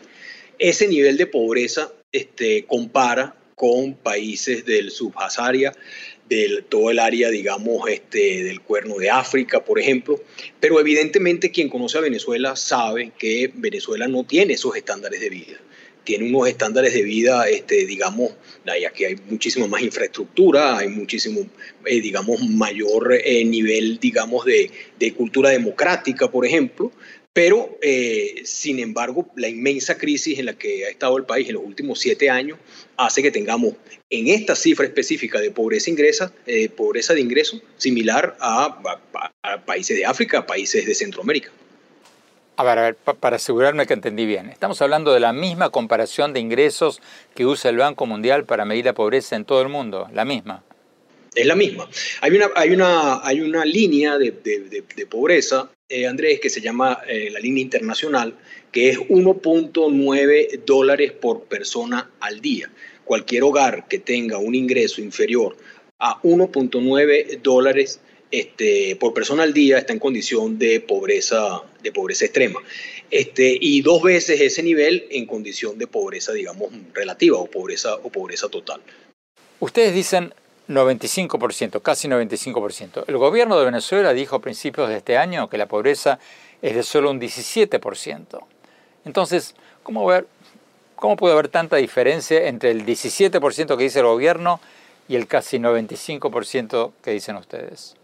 Ese 0.61 0.87
nivel 0.87 1.17
de 1.17 1.25
pobreza 1.25 1.91
este, 2.11 2.65
compara 2.65 3.35
con 3.55 3.95
países 3.95 4.63
del 4.63 4.91
subsaharia, 4.91 5.73
de 6.29 6.63
todo 6.69 6.91
el 6.91 6.99
área, 6.99 7.31
digamos, 7.31 7.89
este, 7.89 8.43
del 8.43 8.61
cuerno 8.61 8.97
de 8.97 9.09
África, 9.09 9.65
por 9.65 9.79
ejemplo. 9.79 10.21
Pero 10.59 10.79
evidentemente 10.79 11.49
quien 11.49 11.67
conoce 11.67 11.97
a 11.97 12.01
Venezuela 12.01 12.55
sabe 12.55 13.11
que 13.17 13.51
Venezuela 13.55 14.07
no 14.07 14.23
tiene 14.23 14.53
esos 14.53 14.75
estándares 14.75 15.19
de 15.19 15.29
vida 15.31 15.57
tiene 16.03 16.27
unos 16.27 16.47
estándares 16.47 16.93
de 16.93 17.03
vida, 17.03 17.47
este, 17.47 17.85
digamos, 17.85 18.31
aquí 18.87 19.05
hay 19.05 19.15
muchísima 19.29 19.67
más 19.67 19.83
infraestructura, 19.83 20.79
hay 20.79 20.87
muchísimo, 20.87 21.41
eh, 21.85 22.01
digamos, 22.01 22.41
mayor 22.49 23.13
eh, 23.13 23.45
nivel, 23.45 23.99
digamos, 23.99 24.45
de, 24.45 24.71
de, 24.97 25.13
cultura 25.13 25.51
democrática, 25.51 26.31
por 26.31 26.45
ejemplo, 26.45 26.91
pero, 27.33 27.77
eh, 27.81 28.41
sin 28.43 28.79
embargo, 28.79 29.29
la 29.35 29.47
inmensa 29.47 29.97
crisis 29.97 30.39
en 30.39 30.45
la 30.45 30.53
que 30.53 30.85
ha 30.85 30.89
estado 30.89 31.17
el 31.17 31.25
país 31.25 31.47
en 31.47 31.55
los 31.55 31.63
últimos 31.63 31.99
siete 31.99 32.29
años 32.29 32.57
hace 32.97 33.21
que 33.21 33.31
tengamos 33.31 33.73
en 34.09 34.27
esta 34.27 34.55
cifra 34.55 34.85
específica 34.85 35.39
de 35.39 35.51
pobreza, 35.51 35.89
ingresa, 35.89 36.33
pobreza 36.75 37.13
de 37.13 37.21
ingresos 37.21 37.61
similar 37.77 38.35
a, 38.39 38.81
a 39.43 39.65
países 39.65 39.97
de 39.97 40.05
África, 40.05 40.39
a 40.39 40.45
países 40.45 40.85
de 40.85 40.93
Centroamérica. 40.93 41.51
A 42.57 42.63
ver, 42.63 42.77
a 42.77 42.81
ver, 42.83 42.95
para 42.95 43.37
asegurarme 43.37 43.87
que 43.87 43.93
entendí 43.93 44.25
bien, 44.27 44.49
estamos 44.49 44.79
hablando 44.83 45.13
de 45.13 45.19
la 45.19 45.33
misma 45.33 45.71
comparación 45.71 46.31
de 46.31 46.41
ingresos 46.41 47.01
que 47.33 47.45
usa 47.45 47.71
el 47.71 47.77
Banco 47.77 48.05
Mundial 48.05 48.45
para 48.45 48.65
medir 48.65 48.85
la 48.85 48.93
pobreza 48.93 49.35
en 49.35 49.45
todo 49.45 49.61
el 49.63 49.69
mundo, 49.69 50.07
la 50.13 50.25
misma. 50.25 50.63
Es 51.33 51.45
la 51.45 51.55
misma. 51.55 51.89
Hay 52.19 52.31
una, 52.31 52.51
hay 52.55 52.71
una, 52.71 53.25
hay 53.25 53.39
una 53.39 53.63
línea 53.63 54.17
de, 54.17 54.33
pobreza, 55.09 55.71
eh, 55.87 56.05
Andrés, 56.05 56.41
que 56.41 56.49
se 56.49 56.59
llama 56.59 56.99
eh, 57.07 57.29
la 57.31 57.39
línea 57.39 57.61
internacional, 57.61 58.37
que 58.71 58.89
es 58.89 58.97
1.9 58.99 60.65
dólares 60.65 61.13
por 61.13 61.43
persona 61.43 62.11
al 62.19 62.41
día. 62.41 62.69
Cualquier 63.05 63.43
hogar 63.43 63.87
que 63.87 63.99
tenga 63.99 64.39
un 64.39 64.55
ingreso 64.55 65.01
inferior 65.01 65.55
a 65.99 66.21
1.9 66.21 67.41
dólares 67.41 68.01
este, 68.31 68.97
por 68.97 69.13
persona 69.13 69.43
al 69.43 69.53
día 69.53 69.77
está 69.77 69.93
en 69.93 69.99
condición 69.99 70.57
de 70.59 70.81
pobreza, 70.81 71.61
de 71.81 71.91
pobreza 71.93 72.25
extrema. 72.25 72.59
Este, 73.09 73.57
y 73.59 73.81
dos 73.81 74.01
veces 74.03 74.41
ese 74.41 74.63
nivel 74.63 75.05
en 75.11 75.25
condición 75.25 75.77
de 75.77 75.87
pobreza, 75.87 76.33
digamos, 76.33 76.71
relativa 76.93 77.37
o 77.37 77.45
pobreza, 77.45 77.95
o 77.95 78.09
pobreza 78.09 78.49
total. 78.49 78.81
Ustedes 79.59 79.93
dicen 79.93 80.33
95%, 80.73 81.81
casi 81.81 82.07
95%. 82.07 83.05
El 83.07 83.17
gobierno 83.17 83.57
de 83.57 83.65
Venezuela 83.65 84.13
dijo 84.13 84.35
a 84.35 84.41
principios 84.41 84.89
de 84.89 84.97
este 84.97 85.17
año 85.17 85.49
que 85.49 85.57
la 85.57 85.67
pobreza 85.67 86.19
es 86.61 86.75
de 86.75 86.83
solo 86.83 87.11
un 87.11 87.19
17%. 87.19 88.39
Entonces, 89.05 89.55
¿cómo, 89.83 90.05
ver, 90.05 90.27
cómo 90.95 91.15
puede 91.15 91.33
haber 91.33 91.47
tanta 91.47 91.77
diferencia 91.77 92.47
entre 92.47 92.71
el 92.71 92.85
17% 92.85 93.77
que 93.77 93.83
dice 93.83 93.99
el 93.99 94.05
gobierno 94.05 94.59
y 95.07 95.15
el 95.15 95.27
casi 95.27 95.57
95% 95.57 96.91
que 97.03 97.11
dicen 97.11 97.35
ustedes? 97.35 97.95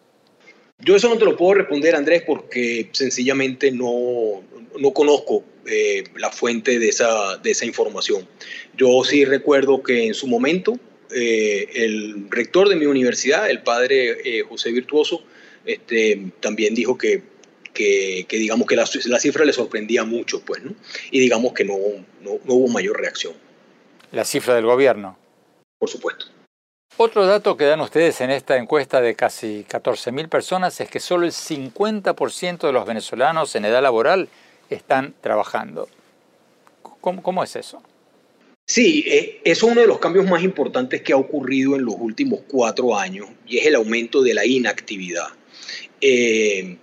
Yo 0.80 0.96
eso 0.96 1.10
no 1.10 1.18
te 1.18 1.26
lo 1.26 1.36
puedo 1.36 1.56
responder, 1.56 1.96
Andrés, 1.96 2.24
porque 2.26 2.90
sencillamente 2.92 3.72
no, 3.72 4.44
no 4.80 4.92
conozco 4.92 5.44
eh, 5.66 6.04
la 6.16 6.30
fuente 6.32 6.78
de 6.78 6.90
esa, 6.90 7.38
de 7.38 7.52
esa 7.52 7.66
información. 7.66 8.28
Yo 8.76 9.04
sí 9.04 9.26
recuerdo 9.26 9.82
que 9.82 10.06
en 10.06 10.14
su 10.14 10.28
momento 10.28 10.80
eh, 11.16 11.70
el 11.76 12.28
rector 12.30 12.70
de 12.70 12.76
mi 12.76 12.86
universidad, 12.86 13.50
el 13.50 13.62
padre 13.64 14.18
eh, 14.24 14.44
José 14.44 14.72
Virtuoso, 14.72 15.24
este, 15.66 16.32
también 16.40 16.76
dijo 16.76 16.98
que, 16.98 17.22
que, 17.74 18.26
digamos 18.30 18.68
que 18.68 18.76
la, 18.76 18.86
la, 19.06 19.20
cifra 19.20 19.46
le 19.46 19.54
sorprendía 19.54 20.04
mucho, 20.04 20.42
pues, 20.42 20.64
¿no? 20.64 20.74
Y 21.12 21.20
digamos 21.20 21.54
que 21.54 21.66
no, 21.66 21.78
no, 22.22 22.40
no 22.46 22.54
hubo 22.54 22.68
mayor 22.70 23.00
reacción. 23.00 23.34
¿La 24.12 24.26
cifra 24.26 24.56
del 24.56 24.66
gobierno? 24.66 25.18
Por 25.78 25.90
supuesto. 25.90 26.28
Otro 27.00 27.28
dato 27.28 27.58
que 27.58 27.66
dan 27.66 27.82
ustedes 27.82 28.22
en 28.22 28.32
esta 28.32 28.58
encuesta 28.58 29.02
de 29.02 29.14
casi 29.14 29.64
14.000 29.70 30.30
personas 30.30 30.82
es 30.82 30.90
que 30.90 31.00
solo 31.00 31.28
el 31.28 31.32
50% 31.32 32.58
de 32.66 32.72
los 32.72 32.88
venezolanos 32.88 33.56
en 33.56 33.66
edad 33.66 33.84
laboral 33.84 34.30
están 34.72 35.14
trabajando. 35.22 35.88
¿Cómo, 37.00 37.44
es 37.44 37.56
eso? 37.56 37.84
Sí, 38.70 39.06
eh, 39.08 39.40
es 39.46 39.64
uno 39.64 39.80
de 39.80 39.88
los 39.88 39.98
cambios 40.00 40.26
más 40.26 40.44
importantes 40.44 41.02
que 41.02 41.14
ha 41.14 41.18
ocurrido 41.18 41.78
en 41.78 41.86
los 41.86 41.96
últimos 41.98 42.42
cuatro 42.48 42.98
años 42.98 43.30
y 43.48 43.60
es 43.60 43.66
el 43.66 43.76
aumento 43.76 44.22
de 44.22 44.34
la 44.34 44.46
inactividad. 44.46 45.28
Eh, 46.02 46.76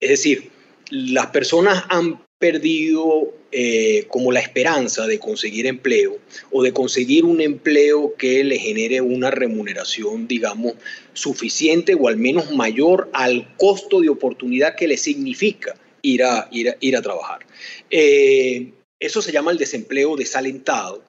es 0.00 0.10
decir, 0.10 0.50
las 0.90 1.28
personas 1.28 1.84
han 1.90 2.20
perdido 2.40 3.32
eh, 3.52 4.06
como 4.08 4.32
la 4.32 4.40
esperanza 4.40 5.06
de 5.06 5.20
conseguir 5.20 5.66
empleo 5.66 6.18
o 6.50 6.64
de 6.64 6.72
conseguir 6.72 7.24
un 7.24 7.40
empleo 7.40 8.14
que 8.16 8.42
le 8.42 8.58
genere 8.58 9.00
una 9.00 9.30
remuneración, 9.30 10.26
digamos, 10.26 10.74
suficiente 11.12 11.94
o 11.94 12.08
al 12.08 12.16
menos 12.16 12.50
mayor 12.50 13.10
al 13.12 13.54
costo 13.56 14.00
de 14.00 14.08
oportunidad 14.08 14.74
que 14.74 14.88
le 14.88 14.96
significa 14.96 15.76
ir 16.02 16.24
a, 16.24 16.48
ir 16.50 16.76
ir 16.80 16.96
a 16.96 17.02
trabajar. 17.02 17.46
Eh, 17.90 18.72
eso 19.00 19.22
se 19.22 19.32
llama 19.32 19.50
el 19.50 19.58
desempleo 19.58 20.16
desalentado. 20.16 21.04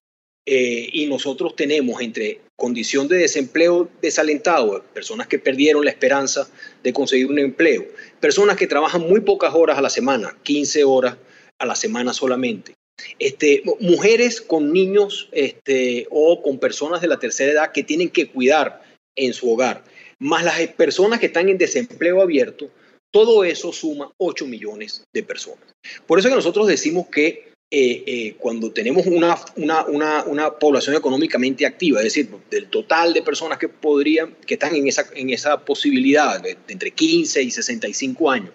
Eh, 0.49 0.89
y 0.93 1.07
nosotros 1.07 1.57
tenemos 1.57 2.01
entre 2.01 2.39
condición 2.55 3.09
de 3.09 3.17
desempleo 3.17 3.89
desalentado, 4.01 4.81
personas 4.93 5.27
que 5.27 5.39
perdieron 5.39 5.83
la 5.83 5.91
esperanza 5.91 6.49
de 6.83 6.93
conseguir 6.93 7.27
un 7.27 7.37
empleo, 7.37 7.85
personas 8.21 8.55
que 8.55 8.65
trabajan 8.65 9.01
muy 9.01 9.19
pocas 9.19 9.53
horas 9.53 9.77
a 9.77 9.81
la 9.81 9.89
semana, 9.89 10.37
15 10.43 10.85
horas 10.85 11.17
a 11.59 11.65
la 11.65 11.75
semana 11.75 12.13
solamente. 12.13 12.75
Este, 13.19 13.61
mujeres 13.81 14.39
con 14.39 14.71
niños 14.71 15.27
este, 15.33 16.07
o 16.11 16.41
con 16.41 16.59
personas 16.59 17.01
de 17.01 17.07
la 17.07 17.19
tercera 17.19 17.51
edad 17.51 17.71
que 17.73 17.83
tienen 17.83 18.09
que 18.09 18.29
cuidar 18.29 18.81
en 19.17 19.33
su 19.33 19.51
hogar, 19.51 19.83
más 20.19 20.45
las 20.45 20.65
personas 20.69 21.19
que 21.19 21.27
están 21.27 21.49
en 21.49 21.57
desempleo 21.57 22.21
abierto, 22.21 22.69
todo 23.11 23.43
eso 23.43 23.71
suma 23.73 24.11
8 24.17 24.45
millones 24.45 25.03
de 25.13 25.23
personas. 25.23 25.75
Por 26.05 26.19
eso 26.19 26.29
que 26.29 26.35
nosotros 26.35 26.67
decimos 26.67 27.07
que 27.07 27.51
eh, 27.69 28.03
eh, 28.07 28.35
cuando 28.39 28.71
tenemos 28.71 29.05
una, 29.07 29.37
una, 29.57 30.23
una, 30.23 30.51
población 30.51 30.95
económicamente 30.95 31.65
activa, 31.65 31.99
es 31.99 32.05
decir, 32.05 32.29
del 32.49 32.69
total 32.69 33.13
de 33.13 33.21
personas 33.21 33.57
que 33.57 33.67
podrían, 33.67 34.37
que 34.45 34.53
están 34.53 34.73
en 34.73 34.87
esa, 34.87 35.05
en 35.13 35.31
esa 35.31 35.65
posibilidad 35.65 36.41
de, 36.41 36.55
entre 36.69 36.91
15 36.91 37.43
y 37.43 37.51
65 37.51 38.31
años, 38.31 38.51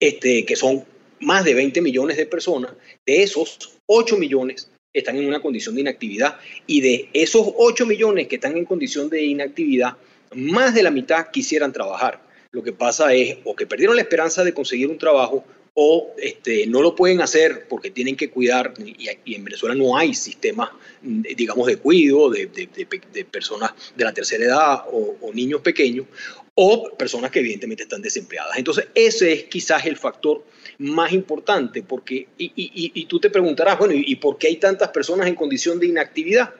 este, 0.00 0.46
que 0.46 0.56
son 0.56 0.86
más 1.20 1.44
de 1.44 1.52
20 1.52 1.82
millones 1.82 2.16
de 2.16 2.24
personas, 2.24 2.72
de 3.04 3.22
esos 3.22 3.74
8 3.84 4.16
millones 4.16 4.70
están 4.94 5.16
en 5.16 5.26
una 5.26 5.40
condición 5.40 5.74
de 5.74 5.82
inactividad 5.82 6.38
y 6.66 6.80
de 6.80 7.10
esos 7.12 7.46
8 7.58 7.84
millones 7.84 8.26
que 8.26 8.36
están 8.36 8.56
en 8.56 8.64
condición 8.64 9.10
de 9.10 9.22
inactividad, 9.22 9.98
más 10.34 10.74
de 10.74 10.82
la 10.82 10.90
mitad 10.90 11.26
quisieran 11.30 11.74
trabajar. 11.74 12.22
Lo 12.52 12.62
que 12.62 12.72
pasa 12.72 13.12
es 13.14 13.36
o 13.44 13.54
que 13.54 13.66
perdieron 13.66 13.96
la 13.96 14.02
esperanza 14.02 14.44
de 14.44 14.54
conseguir 14.54 14.88
un 14.88 14.96
trabajo 14.96 15.44
o 15.74 16.14
este, 16.18 16.66
no 16.66 16.82
lo 16.82 16.94
pueden 16.94 17.20
hacer 17.20 17.66
porque 17.68 17.90
tienen 17.90 18.16
que 18.16 18.30
cuidar, 18.30 18.74
y, 18.78 19.34
en 19.34 19.44
Venezuela 19.44 19.74
no 19.74 19.96
hay 19.96 20.14
sistemas, 20.14 20.70
digamos, 21.02 21.66
de 21.66 21.76
cuidado 21.76 22.30
de, 22.30 22.48
personas 23.30 23.72
de 23.96 24.04
la 24.04 24.12
tercera 24.12 24.44
edad 24.44 24.84
o, 24.92 25.30
niños 25.32 25.60
pequeños, 25.60 26.06
o 26.54 26.90
personas 26.96 27.30
que 27.30 27.38
evidentemente 27.38 27.84
están 27.84 28.02
desempleadas. 28.02 28.58
Entonces, 28.58 28.88
ese 28.94 29.32
es 29.32 29.44
quizás 29.44 29.86
el 29.86 29.96
factor 29.96 30.44
más 30.78 31.12
importante, 31.12 31.82
porque, 31.82 32.28
y 32.36 33.04
tú 33.06 33.20
te 33.20 33.30
preguntarás, 33.30 33.78
bueno, 33.78 33.94
¿y 33.96 34.16
por 34.16 34.38
qué 34.38 34.48
hay 34.48 34.56
tantas 34.56 34.88
personas 34.88 35.28
en 35.28 35.34
condición 35.34 35.78
de 35.78 35.86
inactividad? 35.86 36.54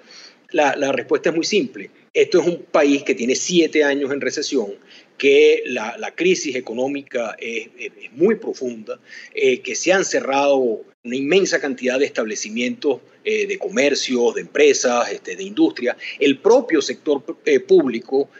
La, 0.53 0.92
respuesta 0.92 1.31
es 1.31 1.37
muy 1.37 1.44
simple. 1.44 1.90
Esto 2.12 2.40
es 2.40 2.46
un 2.46 2.62
país 2.64 3.03
que 3.05 3.14
tiene 3.14 3.37
siete 3.37 3.85
años 3.85 4.11
en 4.12 4.20
recesión, 4.20 4.75
que 5.21 5.65
la, 5.67 6.15
crisis 6.17 6.57
económica 6.57 7.37
es, 7.39 7.69
muy 8.13 8.37
profunda, 8.37 8.99
eh, 9.35 9.61
que 9.61 9.75
se 9.75 9.93
han 9.93 10.03
cerrado 10.03 10.57
una 10.57 11.15
inmensa 11.15 11.61
cantidad 11.61 11.99
de 11.99 12.07
establecimientos 12.07 13.01
eh, 13.23 13.47
de 13.47 13.59
comercios, 13.59 14.35
de 14.35 14.41
empresas, 14.41 15.13
este, 15.13 15.37
de 15.37 15.43
industria. 15.43 15.95
El 16.19 16.39
propio 16.39 16.81
sector 16.81 17.23
eh, 17.45 17.61
público 17.61 18.31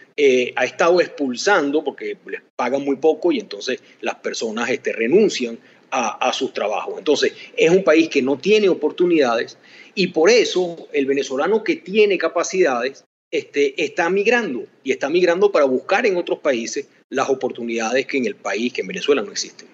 ha 0.55 0.64
estado 0.64 1.01
expulsando 1.01 1.85
porque 1.85 2.16
les 2.27 2.43
pagan 2.57 2.83
muy 2.83 2.97
poco 2.97 3.31
y 3.33 3.40
entonces 3.40 3.83
las 4.01 4.16
personas 4.16 4.69
este, 4.69 4.93
renuncian 4.93 5.59
a, 5.90 6.33
sus 6.33 6.53
trabajos. 6.53 6.95
Entonces, 6.99 7.33
es 7.57 7.71
un 7.71 7.83
país 7.83 8.09
que 8.09 8.23
no 8.23 8.38
tiene 8.38 8.69
oportunidades 8.69 9.59
y 9.95 10.09
por 10.09 10.31
eso 10.31 10.88
el 10.93 11.07
venezolano 11.07 11.64
que 11.64 11.77
tiene 11.77 12.16
capacidades 12.16 13.05
este, 13.31 13.83
está 13.83 14.11
migrando 14.11 14.64
y 14.83 14.93
está 14.93 15.09
migrando 15.09 15.53
para 15.53 15.64
buscar 15.64 16.07
en 16.07 16.16
otros 16.16 16.40
países 16.40 16.88
las 17.09 17.29
oportunidades 17.29 18.07
que 18.07 18.19
en 18.19 18.27
el 18.27 18.37
país, 18.37 18.73
que 18.73 18.81
en 18.81 18.88
Venezuela 18.88 19.23
no 19.23 19.31
existen. 19.31 19.69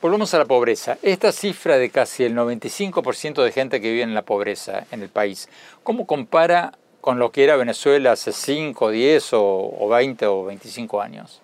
Volvemos 0.00 0.32
a 0.34 0.38
la 0.38 0.44
pobreza. 0.44 0.98
Esta 1.02 1.32
cifra 1.32 1.78
de 1.78 1.90
casi 1.90 2.24
el 2.24 2.34
95% 2.34 3.42
de 3.42 3.52
gente 3.52 3.80
que 3.80 3.90
vive 3.90 4.02
en 4.02 4.14
la 4.14 4.22
pobreza 4.22 4.86
en 4.90 5.02
el 5.02 5.08
país, 5.08 5.48
¿cómo 5.82 6.06
compara 6.06 6.78
con 7.00 7.18
lo 7.18 7.32
que 7.32 7.44
era 7.44 7.56
Venezuela 7.56 8.12
hace 8.12 8.32
5, 8.32 8.90
10 8.90 9.32
o, 9.32 9.76
o 9.78 9.88
20 9.88 10.26
o 10.26 10.44
25 10.44 11.00
años? 11.00 11.40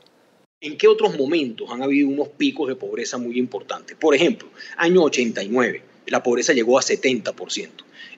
¿En 0.61 0.77
qué 0.77 0.87
otros 0.87 1.17
momentos 1.19 1.69
han 1.71 1.83
habido 1.83 2.09
unos 2.09 2.29
picos 2.29 2.69
de 2.69 2.77
pobreza 2.77 3.19
muy 3.19 3.39
importantes? 3.39 3.97
Por 3.97 4.15
ejemplo, 4.15 4.49
año 4.77 5.03
89, 5.03 5.83
la 6.07 6.23
pobreza 6.23 6.53
llegó 6.53 6.79
a 6.79 6.83
70%. 6.83 7.69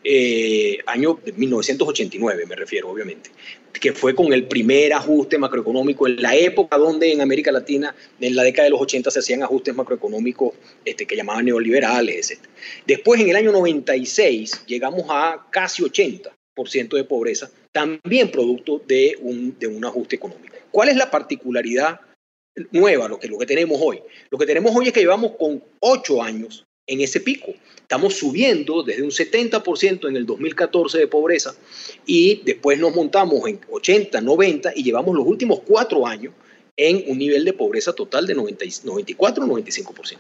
Eh, 0.07 0.79
año 0.85 1.19
1989 1.35 2.45
me 2.47 2.55
refiero, 2.55 2.91
obviamente, 2.91 3.31
que 3.73 3.93
fue 3.93 4.15
con 4.15 4.33
el 4.35 4.47
primer 4.47 4.93
ajuste 4.93 5.39
macroeconómico 5.39 6.07
en 6.07 6.21
la 6.21 6.37
época 6.37 6.77
donde 6.77 7.11
en 7.11 7.23
América 7.23 7.51
Latina, 7.51 7.95
en 8.21 8.37
la 8.37 8.43
década 8.43 8.65
de 8.65 8.71
los 8.71 8.83
80, 8.83 9.11
se 9.11 9.19
hacían 9.19 9.43
ajustes 9.43 9.75
macroeconómicos 9.75 10.53
este, 10.85 11.07
que 11.07 11.17
llamaban 11.17 11.47
neoliberales, 11.47 12.31
etc. 12.31 12.41
Después, 12.87 13.21
en 13.21 13.31
el 13.31 13.37
año 13.37 13.51
96, 13.51 14.65
llegamos 14.67 15.07
a 15.09 15.47
casi 15.51 15.83
80% 15.83 16.31
de 16.97 17.05
pobreza, 17.05 17.51
también 17.73 18.31
producto 18.31 18.83
de 18.87 19.17
un, 19.21 19.59
de 19.59 19.67
un 19.67 19.85
ajuste 19.85 20.17
económico. 20.17 20.55
¿Cuál 20.71 20.91
es 20.91 20.97
la 20.97 21.11
particularidad 21.11 22.01
nueva, 22.71 23.09
lo 23.09 23.19
que, 23.19 23.29
lo 23.29 23.39
que 23.39 23.47
tenemos 23.47 23.81
hoy. 23.83 24.01
Lo 24.31 24.39
que 24.39 24.47
tenemos 24.47 24.75
hoy 24.75 24.87
es 24.87 24.93
que 24.93 25.01
llevamos 25.01 25.33
con 25.37 25.63
ocho 25.81 26.23
años 26.23 26.65
en 26.87 27.01
ese 27.01 27.21
pico. 27.21 27.53
Estamos 27.77 28.15
subiendo 28.15 28.83
desde 28.83 29.03
un 29.03 29.11
70% 29.11 30.09
en 30.09 30.17
el 30.17 30.27
2014 30.27 30.99
de 30.99 31.07
pobreza 31.07 31.55
y 32.07 32.43
después 32.45 32.79
nos 32.79 32.95
montamos 32.95 33.47
en 33.47 33.61
80, 33.71 34.21
90 34.21 34.73
y 34.75 34.83
llevamos 34.83 35.15
los 35.15 35.27
últimos 35.27 35.61
cuatro 35.67 36.07
años 36.07 36.33
en 36.77 37.05
un 37.07 37.19
nivel 37.19 37.45
de 37.45 37.53
pobreza 37.53 37.93
total 37.93 38.27
de 38.27 38.35
90, 38.35 38.65
94, 38.85 39.45
95%. 39.47 40.17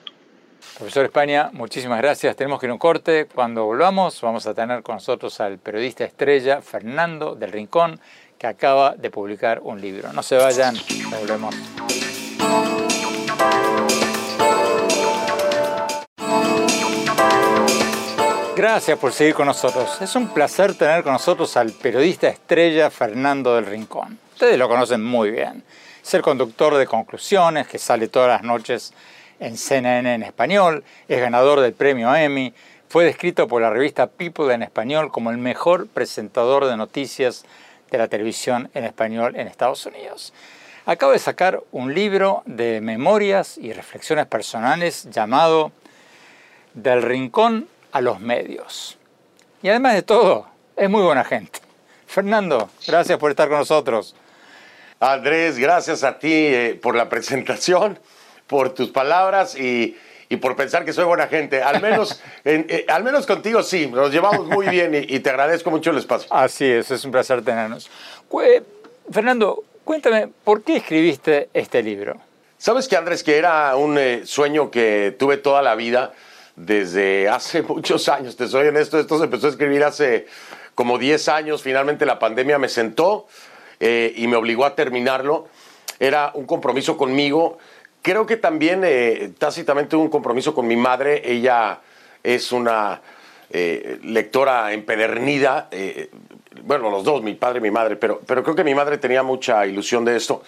Profesor 0.78 1.04
España, 1.04 1.50
muchísimas 1.52 1.98
gracias. 1.98 2.34
Tenemos 2.34 2.58
que 2.58 2.66
ir 2.66 2.70
a 2.70 2.72
un 2.72 2.78
corte. 2.78 3.26
Cuando 3.32 3.64
volvamos 3.64 4.20
vamos 4.20 4.46
a 4.46 4.54
tener 4.54 4.82
con 4.82 4.96
nosotros 4.96 5.40
al 5.40 5.58
periodista 5.58 6.04
estrella 6.04 6.62
Fernando 6.62 7.34
del 7.36 7.52
Rincón, 7.52 8.00
que 8.38 8.46
acaba 8.48 8.96
de 8.96 9.10
publicar 9.10 9.60
un 9.62 9.80
libro. 9.80 10.12
No 10.12 10.22
se 10.22 10.36
vayan, 10.36 10.76
volvemos. 11.20 11.54
Gracias 18.66 18.98
por 18.98 19.12
seguir 19.12 19.34
con 19.34 19.46
nosotros. 19.46 20.00
Es 20.00 20.16
un 20.16 20.28
placer 20.28 20.74
tener 20.74 21.02
con 21.02 21.12
nosotros 21.12 21.54
al 21.58 21.70
periodista 21.72 22.28
estrella 22.28 22.88
Fernando 22.88 23.54
del 23.54 23.66
Rincón. 23.66 24.18
Ustedes 24.32 24.58
lo 24.58 24.70
conocen 24.70 25.04
muy 25.04 25.30
bien. 25.30 25.62
Es 26.02 26.14
el 26.14 26.22
conductor 26.22 26.74
de 26.74 26.86
Conclusiones, 26.86 27.68
que 27.68 27.76
sale 27.78 28.08
todas 28.08 28.30
las 28.30 28.42
noches 28.42 28.94
en 29.38 29.58
CNN 29.58 30.14
en 30.14 30.22
español, 30.22 30.82
es 31.08 31.20
ganador 31.20 31.60
del 31.60 31.74
premio 31.74 32.16
Emmy, 32.16 32.54
fue 32.88 33.04
descrito 33.04 33.48
por 33.48 33.60
la 33.60 33.68
revista 33.68 34.06
People 34.06 34.54
en 34.54 34.62
español 34.62 35.12
como 35.12 35.30
el 35.30 35.36
mejor 35.36 35.86
presentador 35.86 36.64
de 36.64 36.78
noticias 36.78 37.44
de 37.90 37.98
la 37.98 38.08
televisión 38.08 38.70
en 38.72 38.84
español 38.84 39.36
en 39.36 39.46
Estados 39.46 39.84
Unidos. 39.84 40.32
Acabo 40.86 41.12
de 41.12 41.18
sacar 41.18 41.62
un 41.70 41.92
libro 41.92 42.42
de 42.46 42.80
memorias 42.80 43.58
y 43.58 43.74
reflexiones 43.74 44.24
personales 44.24 45.06
llamado 45.10 45.70
Del 46.72 47.02
Rincón 47.02 47.68
a 47.94 48.00
los 48.02 48.20
Medios. 48.20 48.98
Y 49.62 49.70
además 49.70 49.94
de 49.94 50.02
todo, 50.02 50.46
es 50.76 50.90
muy 50.90 51.02
buena 51.02 51.24
gente. 51.24 51.60
Fernando, 52.06 52.68
gracias 52.86 53.18
por 53.18 53.30
estar 53.30 53.48
con 53.48 53.58
nosotros. 53.58 54.14
Andrés, 55.00 55.58
gracias 55.58 56.04
a 56.04 56.18
ti 56.18 56.30
eh, 56.30 56.78
por 56.80 56.94
la 56.94 57.08
presentación, 57.08 57.98
por 58.46 58.74
tus 58.74 58.90
palabras 58.90 59.56
y, 59.58 59.96
por 60.42 60.56
pensar 60.56 60.84
que 60.84 60.92
soy 60.92 61.04
buena 61.04 61.28
gente. 61.28 61.62
Al 61.62 61.80
menos, 61.80 62.20
eh, 62.44 62.84
al 62.88 63.02
menos 63.04 63.24
contigo 63.24 63.62
sí, 63.62 63.86
nos 63.86 64.10
llevamos 64.12 64.46
muy 64.46 64.66
bien 64.68 64.94
y, 64.94 65.14
y, 65.14 65.20
te 65.20 65.30
agradezco 65.30 65.70
mucho 65.70 65.90
el 65.90 65.98
espacio. 65.98 66.28
Así 66.30 66.64
es, 66.64 66.90
es 66.90 67.04
un 67.04 67.12
placer 67.12 67.42
tenernos. 67.42 67.88
Fernando, 69.10 69.64
Cuéntame, 69.84 70.30
¿por 70.44 70.62
qué 70.62 70.76
escribiste 70.76 71.50
este 71.52 71.82
libro? 71.82 72.16
Sabes 72.56 72.88
que 72.88 72.96
Andrés, 72.96 73.22
que 73.22 73.36
era 73.36 73.76
un 73.76 73.98
eh, 73.98 74.22
sueño 74.24 74.70
que 74.70 75.14
tuve 75.18 75.36
toda 75.36 75.60
la 75.60 75.74
vida, 75.74 76.14
desde 76.56 77.28
hace 77.28 77.62
muchos 77.68 78.08
años, 78.08 78.36
te 78.36 78.48
soy 78.48 78.68
honesto, 78.68 78.98
esto 78.98 79.18
se 79.18 79.24
empezó 79.24 79.46
a 79.46 79.50
escribir 79.50 79.84
hace 79.84 80.26
como 80.74 80.98
10 80.98 81.28
años, 81.28 81.62
finalmente 81.62 82.06
la 82.06 82.18
pandemia 82.18 82.58
me 82.58 82.68
sentó 82.68 83.26
eh, 83.80 84.12
y 84.16 84.26
me 84.26 84.36
obligó 84.36 84.64
a 84.64 84.74
terminarlo. 84.74 85.48
Era 86.00 86.32
un 86.34 86.46
compromiso 86.46 86.96
conmigo, 86.96 87.58
creo 88.02 88.26
que 88.26 88.36
también 88.36 88.82
eh, 88.84 89.32
tácitamente 89.38 89.94
un 89.94 90.08
compromiso 90.08 90.54
con 90.54 90.66
mi 90.66 90.76
madre, 90.76 91.22
ella 91.24 91.80
es 92.22 92.52
una 92.52 93.00
lectora 94.02 94.72
empedernida, 94.72 95.68
bueno, 96.62 96.90
los 96.90 97.04
dos, 97.04 97.22
mi 97.22 97.34
padre 97.34 97.58
y 97.58 97.62
mi 97.62 97.70
madre, 97.70 97.96
pero, 97.96 98.20
pero 98.26 98.42
creo 98.42 98.54
que 98.56 98.64
mi 98.64 98.74
madre 98.74 98.98
tenía 98.98 99.22
mucha 99.22 99.66
ilusión 99.66 100.04
de 100.04 100.16
esto. 100.16 100.42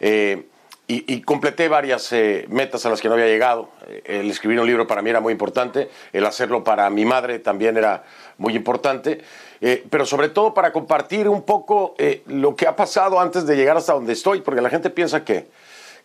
Eh, 0.00 0.46
y, 0.90 1.20
completé 1.20 1.68
varias 1.68 2.10
eh, 2.12 2.46
metas 2.48 2.86
a 2.86 2.88
las 2.88 3.02
que 3.02 3.08
no 3.08 3.14
había 3.14 3.26
llegado. 3.26 3.68
Eh, 3.86 4.20
el 4.20 4.30
escribir 4.30 4.58
un 4.58 4.66
libro 4.66 4.86
para 4.86 5.02
mí 5.02 5.10
era 5.10 5.20
muy 5.20 5.32
importante, 5.32 5.90
el 6.14 6.24
hacerlo 6.24 6.64
para 6.64 6.88
mi 6.88 7.04
madre 7.04 7.38
también 7.38 7.76
era 7.76 8.04
muy 8.38 8.56
importante, 8.56 9.20
pero 9.90 10.06
sobre 10.06 10.28
todo 10.28 10.54
para 10.54 10.72
compartir 10.72 11.28
un 11.28 11.42
poco 11.42 11.94
lo 12.26 12.54
que 12.56 12.66
ha 12.66 12.76
pasado 12.76 13.20
antes 13.20 13.44
de 13.44 13.56
llegar 13.56 13.76
hasta 13.76 13.92
donde 13.92 14.12
estoy, 14.12 14.40
porque 14.40 14.62
la 14.62 14.70
gente 14.70 14.88
piensa 14.88 15.24
que, 15.24 15.48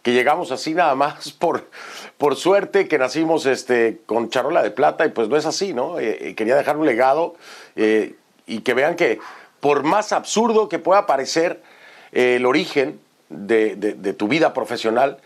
que 0.02 0.12
llegamos 0.12 0.52
así 0.52 0.74
nada 0.74 0.96
más 0.96 1.32
por, 1.40 1.70
por 2.18 2.36
suerte, 2.36 2.88
que 2.88 2.98
nacimos 2.98 3.46
este, 3.46 4.02
con 4.06 4.30
charola 4.30 4.64
de 4.64 4.72
plata 4.72 5.06
y 5.06 5.10
pues 5.10 5.30
no 5.30 5.38
es 5.38 5.46
así, 5.46 5.74
¿no? 5.74 5.96
quería 6.36 6.56
dejar 6.56 6.76
un 6.76 6.86
legado 6.88 7.36
y 7.76 8.60
que 8.60 8.74
vean 8.74 8.96
que 8.96 9.20
por 9.64 9.84
más 9.84 10.12
absurdo 10.12 10.68
que 10.68 10.78
pueda 10.78 11.06
parecer 11.06 11.62
eh, 12.12 12.36
el 12.36 12.46
origen 12.46 13.00
de, 13.34 14.14
tu 14.14 14.28
vida 14.28 14.54
profesional, 14.54 15.18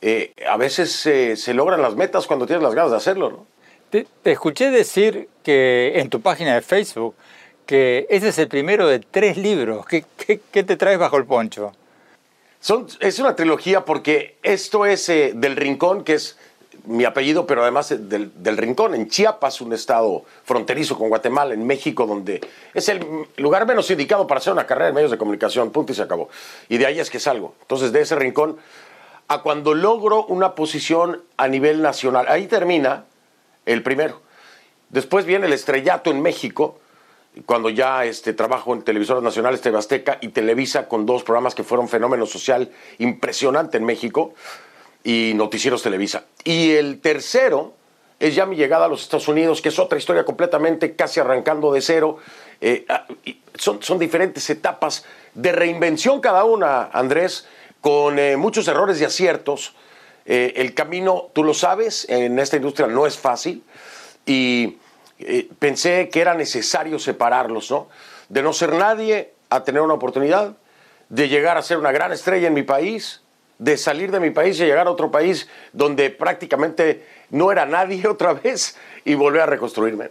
eh, 0.00 0.32
a 0.48 0.56
veces 0.56 0.90
se 0.92 1.54
logran 1.54 1.82
las 1.82 1.94
metas 1.94 2.26
cuando 2.26 2.46
tienes 2.46 2.62
las 2.62 2.74
ganas 2.74 2.90
de 2.90 2.96
hacerlo. 2.96 3.30
¿no? 3.30 3.46
Te, 3.90 4.06
escuché 4.24 4.70
decir 4.70 5.28
que 5.42 5.98
en 6.00 6.10
tu 6.10 6.20
página 6.20 6.54
de 6.54 6.62
Facebook 6.62 7.14
que 7.66 8.06
ese 8.10 8.28
es 8.28 8.38
el 8.38 8.48
primero 8.48 8.88
de 8.88 8.98
tres 8.98 9.36
libros. 9.36 9.86
¿Qué, 9.86 10.04
qué, 10.16 10.62
te 10.64 10.76
traes 10.76 10.98
bajo 10.98 11.16
el 11.16 11.24
poncho? 11.24 11.72
Son, 12.58 12.88
es 12.98 13.20
una 13.20 13.36
trilogía 13.36 13.84
porque 13.84 14.36
esto 14.42 14.86
es 14.86 15.08
eh, 15.08 15.32
del 15.36 15.54
Rincón, 15.54 16.02
que 16.02 16.14
es 16.14 16.36
mi 16.86 17.04
apellido, 17.04 17.46
pero 17.46 17.62
además 17.62 17.88
del, 17.88 18.56
Rincón, 18.56 18.94
en 18.94 19.08
Chiapas, 19.08 19.60
un 19.60 19.72
estado 19.72 20.24
fronterizo 20.44 20.98
con 20.98 21.08
Guatemala, 21.08 21.54
en 21.54 21.66
México, 21.66 22.06
donde 22.06 22.40
es 22.74 22.88
el 22.88 23.06
lugar 23.36 23.66
menos 23.66 23.90
indicado 23.90 24.26
para 24.26 24.38
hacer 24.38 24.52
una 24.52 24.66
carrera 24.66 24.88
en 24.88 24.94
medios 24.94 25.10
de 25.10 25.18
comunicación, 25.18 25.70
punto 25.70 25.92
y 25.92 25.94
se 25.94 26.02
acabó. 26.02 26.28
Y 26.68 26.78
de 26.78 26.86
ahí 26.86 27.00
es 27.00 27.10
que 27.10 27.20
salgo. 27.20 27.54
Entonces, 27.62 27.92
de 27.92 28.00
ese 28.00 28.16
Rincón 28.16 28.56
a 29.28 29.42
cuando 29.42 29.74
logro 29.74 30.26
una 30.26 30.56
posición 30.56 31.22
a 31.36 31.46
nivel 31.46 31.82
nacional, 31.82 32.26
ahí 32.28 32.48
termina 32.48 33.04
el 33.64 33.82
primero. 33.82 34.20
Después 34.88 35.24
viene 35.24 35.46
el 35.46 35.52
estrellato 35.52 36.10
en 36.10 36.20
México, 36.20 36.80
cuando 37.46 37.70
ya 37.70 38.04
este, 38.04 38.32
trabajo 38.32 38.74
en 38.74 38.82
televisoras 38.82 39.22
nacionales, 39.22 39.60
TV 39.60 39.78
y 40.20 40.28
Televisa, 40.28 40.88
con 40.88 41.06
dos 41.06 41.22
programas 41.22 41.54
que 41.54 41.62
fueron 41.62 41.88
fenómeno 41.88 42.26
social 42.26 42.72
impresionante 42.98 43.76
en 43.76 43.84
México 43.84 44.34
y 45.04 45.32
Noticieros 45.34 45.82
Televisa. 45.82 46.24
Y 46.44 46.72
el 46.72 47.00
tercero 47.00 47.74
es 48.18 48.34
ya 48.34 48.44
mi 48.44 48.56
llegada 48.56 48.84
a 48.84 48.88
los 48.88 49.02
Estados 49.02 49.28
Unidos, 49.28 49.62
que 49.62 49.70
es 49.70 49.78
otra 49.78 49.98
historia 49.98 50.24
completamente 50.24 50.94
casi 50.94 51.20
arrancando 51.20 51.72
de 51.72 51.80
cero. 51.80 52.18
Eh, 52.60 52.84
ah, 52.88 53.06
son, 53.54 53.82
son 53.82 53.98
diferentes 53.98 54.48
etapas 54.50 55.04
de 55.34 55.52
reinvención 55.52 56.20
cada 56.20 56.44
una, 56.44 56.90
Andrés, 56.92 57.46
con 57.80 58.18
eh, 58.18 58.36
muchos 58.36 58.68
errores 58.68 59.00
y 59.00 59.04
aciertos. 59.04 59.74
Eh, 60.26 60.52
el 60.56 60.74
camino, 60.74 61.30
tú 61.32 61.42
lo 61.42 61.54
sabes, 61.54 62.06
en 62.10 62.38
esta 62.38 62.56
industria 62.56 62.86
no 62.86 63.06
es 63.06 63.16
fácil 63.18 63.64
y 64.26 64.76
pensé 65.58 66.08
que 66.08 66.20
era 66.20 66.34
necesario 66.34 66.98
separarlos, 66.98 67.70
¿no? 67.70 67.88
de 68.30 68.42
no 68.42 68.52
ser 68.52 68.72
nadie 68.72 69.34
a 69.50 69.64
tener 69.64 69.82
una 69.82 69.94
oportunidad, 69.94 70.56
de 71.08 71.28
llegar 71.28 71.58
a 71.58 71.62
ser 71.62 71.78
una 71.78 71.92
gran 71.92 72.12
estrella 72.12 72.46
en 72.48 72.54
mi 72.54 72.62
país, 72.62 73.22
de 73.60 73.76
salir 73.76 74.10
de 74.10 74.20
mi 74.20 74.30
país 74.30 74.58
y 74.58 74.64
llegar 74.64 74.86
a 74.86 74.90
otro 74.90 75.10
país 75.10 75.46
donde 75.72 76.08
prácticamente 76.08 77.06
no 77.28 77.52
era 77.52 77.66
nadie 77.66 78.06
otra 78.08 78.32
vez 78.32 78.76
y 79.04 79.14
volver 79.14 79.42
a 79.42 79.46
reconstruirme. 79.46 80.10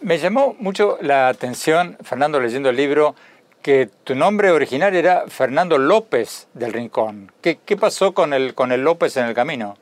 Me 0.00 0.18
llamó 0.18 0.54
mucho 0.58 0.98
la 1.00 1.28
atención, 1.28 1.98
Fernando, 2.02 2.38
leyendo 2.38 2.70
el 2.70 2.76
libro, 2.76 3.14
que 3.62 3.88
tu 4.04 4.14
nombre 4.14 4.50
original 4.50 4.94
era 4.94 5.24
Fernando 5.28 5.78
López 5.78 6.46
del 6.52 6.72
Rincón. 6.72 7.32
¿Qué, 7.40 7.76
pasó 7.78 8.12
con 8.12 8.32
el, 8.34 8.54
con 8.54 8.70
el 8.70 8.82
López 8.82 9.16
en 9.16 9.24
el 9.24 9.34
camino? 9.34 9.76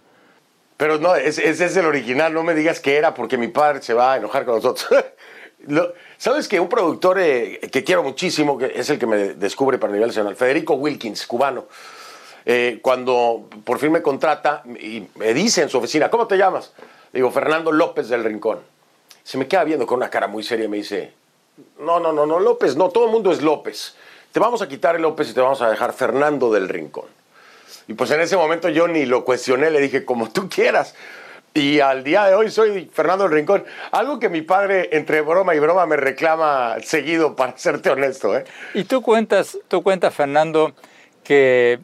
Pero 0.77 0.99
no, 0.99 1.15
ese, 1.15 1.49
es 1.51 1.77
el 1.77 1.87
original, 1.87 2.33
no 2.33 2.43
me 2.43 2.55
digas 2.55 2.81
que 2.81 2.97
era 2.97 3.13
porque 3.15 3.37
mi 3.37 3.49
padre 3.49 3.83
se 3.83 3.95
va 3.95 4.15
a 4.15 4.17
enojar 4.17 4.45
con 4.45 4.57
nosotros. 4.57 5.05
Sabes 6.17 6.49
que 6.49 6.61
un 6.61 6.69
productor 6.69 7.19
eh, 7.21 7.61
que 7.73 7.85
quiero 7.85 8.03
muchísimo, 8.03 8.57
que 8.57 8.73
es 8.75 8.89
el 8.91 8.99
que 8.99 9.07
me 9.07 9.17
descubre 9.35 9.79
para 9.79 9.93
nivel 9.93 10.09
nacional, 10.09 10.37
Federico 10.37 10.75
Wilkins, 10.75 11.27
cubano, 11.27 11.67
eh, 12.45 12.79
cuando 12.83 13.49
por 13.65 13.79
fin 13.79 13.93
me 13.93 14.03
contrata 14.03 14.63
y 14.65 15.07
me 15.17 15.35
dice 15.35 15.63
en 15.63 15.69
su 15.69 15.79
oficina, 15.79 16.11
¿cómo 16.11 16.27
te 16.27 16.37
llamas? 16.37 16.73
Digo, 17.13 17.31
Fernando 17.31 17.73
López 17.73 18.09
del 18.09 18.25
Rincón. 18.25 18.61
Se 19.23 19.39
me 19.39 19.47
queda 19.47 19.65
viendo 19.65 19.87
con 19.87 19.99
una 19.99 20.11
cara 20.11 20.27
muy 20.27 20.43
seria 20.43 20.65
y 20.65 20.69
me 20.69 20.79
dice, 20.79 21.13
no, 21.79 22.01
no, 22.01 22.13
no, 22.13 22.27
no, 22.27 22.41
López, 22.41 22.77
no, 22.77 22.89
todo 22.89 23.07
el 23.07 23.11
mundo 23.11 23.31
es 23.31 23.43
López. 23.43 23.95
Te 24.33 24.41
vamos 24.41 24.63
a 24.63 24.69
quitar 24.69 24.97
el 24.97 25.03
López 25.03 25.31
y 25.31 25.35
te 25.35 25.41
vamos 25.41 25.61
a 25.63 25.71
dejar 25.71 25.93
Fernando 25.93 26.51
del 26.51 26.69
Rincón. 26.69 27.05
Y 27.87 27.95
pues 27.95 28.11
en 28.11 28.21
ese 28.21 28.37
momento 28.37 28.69
yo 28.69 28.89
ni 28.89 29.05
lo 29.07 29.25
cuestioné, 29.25 29.71
le 29.71 29.81
dije, 29.81 30.05
como 30.05 30.31
tú 30.31 30.49
quieras. 30.49 30.95
Y 31.55 31.81
al 31.81 32.03
día 32.03 32.25
de 32.25 32.35
hoy 32.35 32.51
soy 32.51 32.91
Fernando 32.93 33.25
del 33.25 33.35
Rincón. 33.35 33.65
Algo 33.91 34.19
que 34.19 34.31
mi 34.31 34.41
padre, 34.41 34.89
entre 34.93 35.21
broma 35.21 35.55
y 35.55 35.59
broma, 35.59 35.85
me 35.85 35.97
reclama 35.97 36.77
seguido, 36.83 37.37
para 37.37 37.59
serte 37.59 37.91
honesto. 37.91 38.37
¿eh? 38.37 38.45
Y 38.73 38.85
tú 38.85 39.03
cuentas, 39.03 39.59
tú 39.69 39.83
cuentas, 39.83 40.15
Fernando, 40.15 40.73
que 41.23 41.81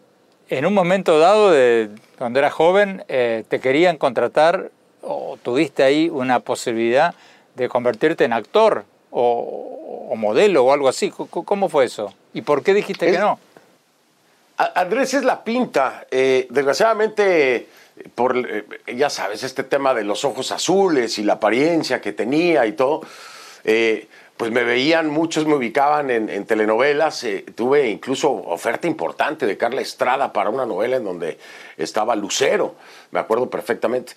en 0.49 0.67
un 0.67 0.75
momento 0.75 1.19
dado, 1.19 1.51
de, 1.51 1.91
cuando 2.17 2.39
eras 2.39 2.53
joven, 2.53 3.05
eh, 3.09 3.45
te 3.49 3.61
querían 3.61 3.97
contratar 3.97 4.71
o 5.03 5.39
tuviste 5.43 5.83
ahí 5.83 6.09
una 6.09 6.41
posibilidad 6.41 7.15
de 7.55 7.69
convertirte 7.69 8.25
en 8.25 8.33
actor 8.33 8.85
o, 9.11 10.15
modelo 10.17 10.65
o 10.65 10.73
algo 10.73 10.89
así. 10.89 11.11
¿Cómo 11.11 11.69
fue 11.69 11.85
eso? 11.85 12.13
¿Y 12.35 12.43
por 12.43 12.63
qué 12.63 12.75
dijiste 12.75 13.11
que 13.11 13.19
no? 13.19 13.39
Andrés 14.57 15.15
es 15.15 15.25
la 15.25 15.45
pinta. 15.45 16.07
Eh, 16.11 16.49
desgraciadamente, 16.51 17.69
por, 18.15 18.37
eh, 18.37 18.65
ya 18.97 19.09
sabes, 19.09 19.45
este 19.45 19.63
tema 19.63 19.95
de 19.95 20.03
los 20.03 20.25
ojos 20.25 20.51
azules 20.51 21.19
y 21.19 21.23
la 21.23 21.35
apariencia 21.35 22.01
que 22.01 22.13
tenía 22.13 22.67
y 22.67 22.73
todo, 22.73 23.03
eh, 23.63 24.09
pues 24.39 24.51
me 24.51 24.65
veían, 24.65 25.11
muchos 25.11 25.47
me 25.47 25.55
ubicaban 25.55 26.11
en, 26.11 26.47
telenovelas. 26.47 27.27
tuve 27.55 27.91
incluso 27.91 28.31
oferta 28.31 28.87
importante 28.87 29.45
de 29.45 29.59
Carla 29.59 29.83
Estrada 29.83 30.33
para 30.33 30.49
una 30.49 30.65
novela 30.65 30.97
en 30.97 31.05
donde 31.05 31.39
estaba 31.77 32.17
Lucero, 32.17 32.77
me 33.11 33.21
acuerdo 33.21 33.51
perfectamente 33.51 34.15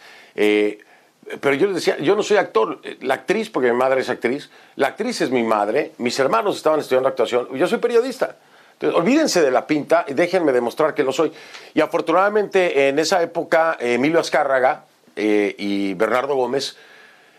pero 1.39 1.55
yo 1.55 1.67
les 1.67 1.75
decía, 1.75 1.97
yo 1.99 2.15
no 2.15 2.23
soy 2.23 2.38
actor, 2.38 2.81
la 3.01 3.13
actriz, 3.13 3.49
porque 3.49 3.71
mi 3.71 3.77
madre 3.77 4.01
es 4.01 4.10
actriz, 4.10 4.49
la 4.75 4.88
actriz 4.88 5.21
es 5.21 5.29
mi 5.29 5.43
madre, 5.43 5.91
mis 5.97 6.17
hermanos 6.19 6.57
estaban 6.57 6.79
estudiando 6.79 7.10
actuación, 7.10 7.47
yo 7.55 7.67
soy 7.67 7.79
periodista. 7.79 8.38
Entonces, 8.73 8.99
olvídense 8.99 9.41
de 9.41 9.51
la 9.51 9.67
pinta 9.67 10.05
y 10.07 10.15
déjenme 10.15 10.51
demostrar 10.51 10.95
que 10.95 11.03
lo 11.03 11.12
soy. 11.12 11.31
Y 11.75 11.81
afortunadamente 11.81 12.89
en 12.89 12.97
esa 12.97 13.21
época 13.21 13.77
Emilio 13.79 14.19
Azcárraga 14.19 14.86
eh, 15.15 15.53
y 15.57 15.93
Bernardo 15.93 16.36
Gómez 16.36 16.75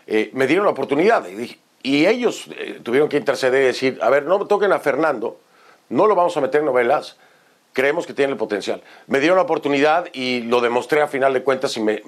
eh, 0.07 0.29
me 0.33 0.47
dieron 0.47 0.65
la 0.65 0.71
oportunidad 0.71 1.27
y, 1.27 1.59
y 1.83 2.07
ellos 2.07 2.47
eh, 2.57 2.79
tuvieron 2.81 3.09
que 3.09 3.17
interceder 3.17 3.61
y 3.61 3.65
decir, 3.67 3.99
a 4.01 4.09
ver, 4.09 4.23
no 4.23 4.47
toquen 4.47 4.73
a 4.73 4.79
Fernando, 4.79 5.39
no 5.89 6.07
lo 6.07 6.15
vamos 6.15 6.35
a 6.37 6.41
meter 6.41 6.61
en 6.61 6.65
novelas, 6.65 7.17
creemos 7.73 8.07
que 8.07 8.13
tiene 8.13 8.31
el 8.31 8.37
potencial. 8.37 8.81
Me 9.05 9.19
dieron 9.19 9.35
la 9.35 9.43
oportunidad 9.43 10.07
y 10.13 10.41
lo 10.41 10.61
demostré 10.61 11.01
a 11.01 11.07
final 11.07 11.33
de 11.33 11.43
cuentas 11.43 11.77
y 11.77 11.81
me 11.81 12.01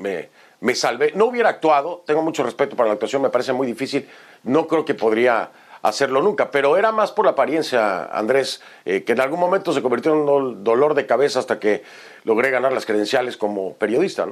me 0.65 0.75
salvé. 0.75 1.11
No 1.15 1.25
hubiera 1.25 1.49
actuado, 1.49 2.03
tengo 2.05 2.21
mucho 2.21 2.43
respeto 2.43 2.75
para 2.75 2.87
la 2.87 2.93
actuación, 2.93 3.21
me 3.21 3.29
parece 3.29 3.53
muy 3.53 3.67
difícil, 3.67 4.07
no 4.43 4.67
creo 4.67 4.85
que 4.85 4.95
podría 4.95 5.51
hacerlo 5.81 6.21
nunca, 6.21 6.49
pero 6.49 6.77
era 6.77 6.91
más 6.91 7.11
por 7.11 7.25
la 7.25 7.31
apariencia, 7.31 8.05
Andrés, 8.05 8.61
eh, 8.85 9.03
que 9.03 9.11
en 9.11 9.21
algún 9.21 9.39
momento 9.39 9.71
se 9.71 9.83
convirtió 9.83 10.13
en 10.13 10.27
un 10.27 10.63
dolor 10.63 10.95
de 10.95 11.05
cabeza 11.05 11.39
hasta 11.39 11.59
que 11.59 11.83
logré 12.23 12.49
ganar 12.49 12.73
las 12.73 12.85
credenciales 12.85 13.37
como 13.37 13.73
periodista. 13.75 14.27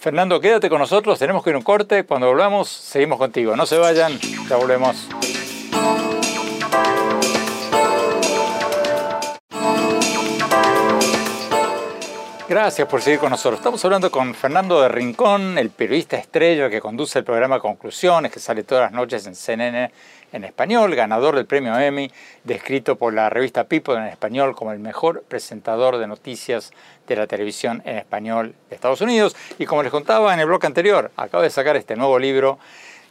Fernando, 0.00 0.40
quédate 0.40 0.70
con 0.70 0.78
nosotros, 0.78 1.18
tenemos 1.18 1.44
que 1.44 1.50
ir 1.50 1.54
a 1.54 1.58
un 1.58 1.62
corte, 1.62 2.04
cuando 2.04 2.26
volvamos 2.26 2.70
seguimos 2.70 3.18
contigo, 3.18 3.54
no 3.54 3.66
se 3.66 3.76
vayan, 3.76 4.18
ya 4.48 4.56
volvemos. 4.56 5.06
Gracias 12.48 12.88
por 12.88 13.02
seguir 13.02 13.20
con 13.20 13.28
nosotros. 13.30 13.60
Estamos 13.60 13.84
hablando 13.84 14.10
con 14.10 14.34
Fernando 14.34 14.80
de 14.80 14.88
Rincón, 14.88 15.58
el 15.58 15.68
periodista 15.68 16.16
estrella 16.16 16.70
que 16.70 16.80
conduce 16.80 17.18
el 17.18 17.24
programa 17.26 17.60
Conclusiones, 17.60 18.32
que 18.32 18.40
sale 18.40 18.64
todas 18.64 18.84
las 18.84 18.92
noches 18.92 19.26
en 19.26 19.34
CNN 19.34 19.92
en 20.32 20.44
español, 20.44 20.94
ganador 20.94 21.36
del 21.36 21.46
premio 21.46 21.78
Emmy, 21.78 22.10
descrito 22.44 22.96
por 22.96 23.12
la 23.12 23.30
revista 23.30 23.64
People 23.64 23.96
en 23.96 24.04
español 24.04 24.54
como 24.54 24.72
el 24.72 24.78
mejor 24.78 25.22
presentador 25.22 25.98
de 25.98 26.06
noticias 26.06 26.72
de 27.06 27.16
la 27.16 27.26
televisión 27.26 27.82
en 27.84 27.98
español 27.98 28.54
de 28.68 28.74
Estados 28.74 29.00
Unidos. 29.00 29.36
Y 29.58 29.66
como 29.66 29.82
les 29.82 29.90
contaba 29.90 30.32
en 30.32 30.40
el 30.40 30.46
blog 30.46 30.64
anterior, 30.64 31.10
acaba 31.16 31.42
de 31.42 31.50
sacar 31.50 31.76
este 31.76 31.96
nuevo 31.96 32.18
libro 32.18 32.58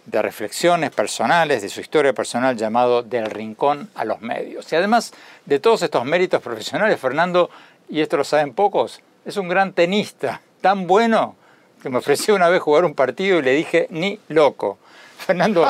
de 0.05 0.21
reflexiones 0.21 0.91
personales, 0.91 1.61
de 1.61 1.69
su 1.69 1.81
historia 1.81 2.13
personal 2.13 2.55
llamado 2.57 3.03
Del 3.03 3.29
Rincón 3.29 3.89
a 3.95 4.05
los 4.05 4.21
Medios. 4.21 4.71
Y 4.71 4.75
además 4.75 5.13
de 5.45 5.59
todos 5.59 5.81
estos 5.83 6.05
méritos 6.05 6.41
profesionales, 6.41 6.99
Fernando, 6.99 7.49
y 7.89 8.01
esto 8.01 8.17
lo 8.17 8.23
saben 8.23 8.53
pocos, 8.53 9.01
es 9.25 9.37
un 9.37 9.49
gran 9.49 9.73
tenista, 9.73 10.41
tan 10.61 10.87
bueno 10.87 11.35
que 11.81 11.89
me 11.89 11.97
ofreció 11.97 12.35
una 12.35 12.49
vez 12.49 12.61
jugar 12.61 12.85
un 12.85 12.93
partido 12.93 13.39
y 13.39 13.41
le 13.41 13.53
dije, 13.53 13.87
ni 13.89 14.19
loco. 14.27 14.79
Fernando, 15.29 15.63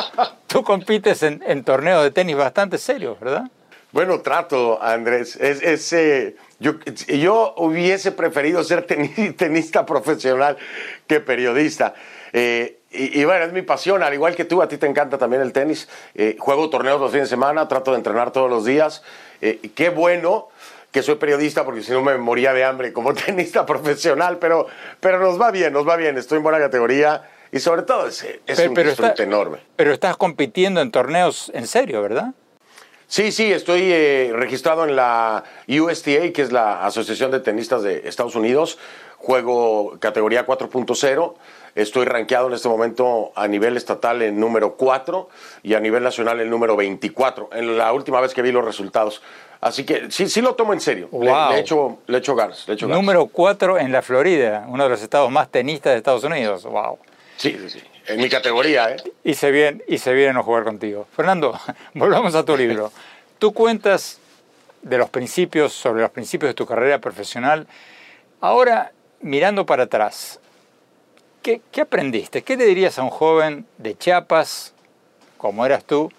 tú 0.48 0.63
compites 0.63 1.22
en, 1.22 1.63
torneos 1.65 2.02
de 2.02 2.12
tenis 2.12 2.38
bastante 2.38 2.78
serios, 2.78 3.19
¿verdad? 3.19 3.52
Bueno, 3.91 4.22
trato, 4.22 4.82
Andrés. 4.82 5.36
Es, 5.36 5.91
eh, 5.91 6.38
yo, 6.60 6.76
yo, 7.10 7.56
hubiese 7.58 8.13
preferido 8.13 8.63
ser 8.63 8.84
tenista 9.36 9.86
profesional 9.86 10.56
que 11.08 11.19
periodista. 11.19 11.93
Eh, 12.32 12.80
y, 12.89 13.22
bueno, 13.26 13.43
es 13.43 13.52
mi 13.52 13.62
pasión, 13.62 14.02
al 14.02 14.13
igual 14.13 14.34
que 14.34 14.45
tú, 14.45 14.62
a 14.62 14.69
ti 14.69 14.78
te 14.78 14.88
encanta 14.88 15.17
también 15.17 15.41
el 15.41 15.52
tenis. 15.52 15.89
Eh, 16.15 16.38
juego 16.39 16.69
torneos 16.69 17.02
los 17.02 17.12
fines 17.12 17.26
de 17.26 17.36
semana, 17.36 17.67
trato 17.67 17.91
de 17.91 17.98
entrenar 17.98 18.32
todos 18.32 18.50
los 18.50 18.63
días. 18.63 19.04
qué 19.41 19.89
bueno 19.89 20.48
que 20.93 21.04
soy 21.04 21.15
periodista 21.15 21.65
porque 21.65 21.84
si 21.84 21.91
no 21.91 22.02
me 22.02 22.17
moría 22.17 22.54
de 22.54 22.63
hambre 22.63 22.93
como 22.93 23.13
tenista 23.26 23.65
profesional, 23.65 24.38
pero, 24.39 24.67
pero 25.02 25.19
nos 25.19 25.39
va 25.39 25.52
bien, 25.52 25.74
nos 25.74 25.86
va 25.86 25.98
bien, 25.98 26.17
estoy 26.17 26.38
en 26.38 26.43
buena 26.43 26.60
categoría 26.60 27.24
y 27.52 27.60
sobre 27.60 27.84
todo 27.84 28.08
es, 28.08 28.26
es 28.46 28.60
un 28.60 28.74
disfrute 28.74 29.24
enorme. 29.24 29.60
Pero 29.76 29.94
estás 29.94 30.18
compitiendo 30.18 30.82
en 30.82 30.92
torneos 30.92 31.52
en 31.54 31.68
serio, 31.68 32.02
¿verdad? 32.02 32.34
Sí, 33.10 33.32
sí, 33.32 33.52
estoy 33.52 33.92
eh, 33.92 34.32
registrado 34.36 34.86
en 34.86 34.96
la 34.96 35.44
USTA, 35.68 36.32
que 36.32 36.44
es 36.44 36.52
la 36.52 36.86
Asociación 36.86 37.32
de 37.32 37.40
Tenistas 37.40 37.82
de 37.82 38.08
Estados 38.08 38.36
Unidos. 38.36 38.78
Juego 39.18 39.98
categoría 40.00 40.46
4.0. 40.46 41.34
Estoy 41.74 42.06
rankeado 42.06 42.48
en 42.48 42.54
este 42.54 42.70
momento 42.70 43.32
a 43.36 43.48
nivel 43.48 43.78
estatal 43.78 44.22
en 44.22 44.40
número 44.40 44.76
4 44.76 45.28
y 45.64 45.74
a 45.74 45.80
nivel 45.80 46.04
nacional 46.04 46.40
en 46.40 46.52
número 46.52 46.76
24. 46.76 47.50
En 47.54 47.80
la 47.80 47.92
última 47.94 48.22
vez 48.22 48.36
que 48.36 48.44
vi 48.44 48.52
los 48.52 48.64
resultados. 48.64 49.24
Así 49.60 49.86
que 49.86 50.12
sí, 50.12 50.30
sí 50.30 50.42
lo 50.42 50.54
tomo 50.54 50.74
en 50.74 50.80
serio. 50.80 51.10
Le, 51.12 51.32
he 51.32 51.60
hecho, 51.62 51.98
le 52.06 52.20
echo 52.20 52.36
ganas. 52.36 52.68
Número 52.84 53.26
4 53.26 53.80
en 53.80 53.92
la 53.92 54.04
Florida, 54.04 54.66
uno 54.70 54.84
de 54.84 54.90
los 54.90 55.02
estados 55.02 55.32
más 55.32 55.50
tenistas 55.50 55.94
de 55.94 55.98
Estados 55.98 56.24
Unidos. 56.24 56.64
Wow. 56.64 57.00
Sí, 57.39 57.58
sí, 57.58 57.69
sí. 57.69 57.80
En 58.08 58.19
mi 58.19 58.28
categoría, 58.28 58.91
¿eh? 58.91 58.97
Y 59.23 59.34
se 59.34 59.49
viene, 59.49 59.82
y 59.88 59.97
se 59.97 60.30
a 60.30 60.43
jugar 60.43 60.65
contigo. 60.65 61.08
Fernando, 61.15 61.58
volvamos 61.93 62.36
a 62.36 62.43
tu 62.43 62.58
libro. 62.58 62.91
Tú 63.39 63.54
cuentas 63.54 64.19
de 64.82 64.97
los 64.97 65.10
principios, 65.10 65.71
sobre 65.71 66.02
los 66.02 66.12
principios 66.12 66.49
de 66.49 66.54
tu 66.54 66.65
carrera 66.65 66.99
profesional. 66.99 67.65
Ahora, 68.41 68.91
mirando 69.21 69.65
para 69.65 69.84
atrás, 69.84 70.41
¿qué, 71.41 71.62
qué 71.71 71.82
aprendiste? 71.82 72.41
¿Qué 72.41 72.58
le 72.58 72.65
dirías 72.65 72.99
a 72.99 73.04
un 73.04 73.10
joven 73.10 73.65
de 73.78 73.97
Chiapas, 73.97 74.73
como 75.38 75.65
eras 75.65 75.86
tú, 75.86 76.12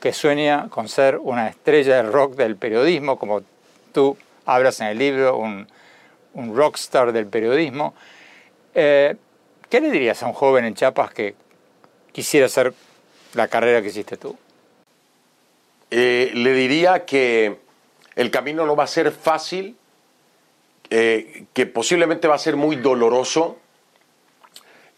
que 0.00 0.14
sueña 0.14 0.68
con 0.70 0.88
ser 0.88 1.18
una 1.18 1.48
estrella 1.48 1.98
del 1.98 2.10
rock 2.10 2.34
del 2.34 2.56
periodismo, 2.56 3.18
como 3.18 3.42
tú 3.92 4.16
hablas 4.46 4.80
en 4.80 4.86
el 4.86 4.96
libro, 4.98 5.36
un, 5.36 5.68
un 6.32 6.56
rockstar 6.56 7.12
del 7.12 7.26
periodismo. 7.26 7.94
Eh, 8.74 9.16
¿Qué 9.68 9.80
le 9.80 9.90
dirías 9.90 10.22
a 10.22 10.26
un 10.26 10.32
joven 10.32 10.64
en 10.64 10.74
Chiapas 10.74 11.12
que 11.12 11.34
quisiera 12.12 12.46
hacer 12.46 12.72
la 13.34 13.48
carrera 13.48 13.82
que 13.82 13.88
hiciste 13.88 14.16
tú? 14.16 14.38
Eh, 15.90 16.30
le 16.34 16.52
diría 16.52 17.04
que 17.04 17.58
el 18.14 18.30
camino 18.30 18.64
no 18.64 18.76
va 18.76 18.84
a 18.84 18.88
ser 18.88 19.10
fácil, 19.10 19.76
eh, 20.90 21.46
que 21.52 21.66
posiblemente 21.66 22.28
va 22.28 22.36
a 22.36 22.38
ser 22.38 22.54
muy 22.54 22.76
doloroso, 22.76 23.58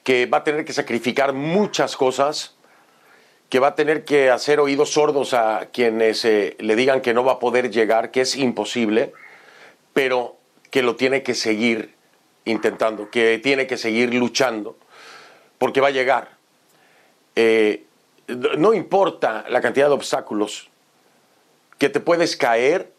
que 0.05 0.27
va 0.27 0.39
a 0.39 0.45
tener 0.45 0.67
que 0.67 0.75
sacrificar 0.75 1.33
muchas 1.33 1.97
cosas, 1.97 2.55
que 3.49 3.61
va 3.61 3.69
a 3.69 3.75
tener 3.75 4.05
que 4.05 4.31
hacer 4.31 4.61
oídos 4.61 4.91
sordos 4.91 5.33
a 5.33 5.69
quienes 5.73 6.27
eh, 6.27 6.57
le 6.59 6.77
digan 6.77 7.01
que 7.01 7.15
no 7.15 7.25
va 7.25 7.33
a 7.33 7.39
poder 7.39 7.71
llegar, 7.71 8.11
que 8.11 8.21
es 8.21 8.37
imposible, 8.37 9.15
pero 9.95 10.37
que 10.71 10.83
lo 10.83 10.97
tiene 10.97 11.23
que 11.23 11.35
seguir 11.35 11.98
intentando, 12.51 13.11
que 13.11 13.39
tiene 13.39 13.67
que 13.67 13.77
seguir 13.77 14.15
luchando, 14.15 14.77
porque 15.59 15.81
va 15.81 15.89
a 15.89 15.93
llegar. 15.93 16.31
Eh, 17.37 17.85
no 18.59 18.75
importa 18.75 19.45
la 19.49 19.61
cantidad 19.61 19.87
de 19.87 19.95
obstáculos, 19.95 20.69
que 21.79 21.89
te 21.89 22.01
puedes 22.01 22.37
caer, 22.37 22.93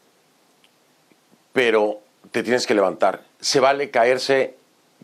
pero 1.53 1.99
te 2.31 2.43
tienes 2.43 2.65
que 2.65 2.73
levantar. 2.73 3.23
Se 3.39 3.59
vale 3.59 3.91
caerse, 3.91 4.55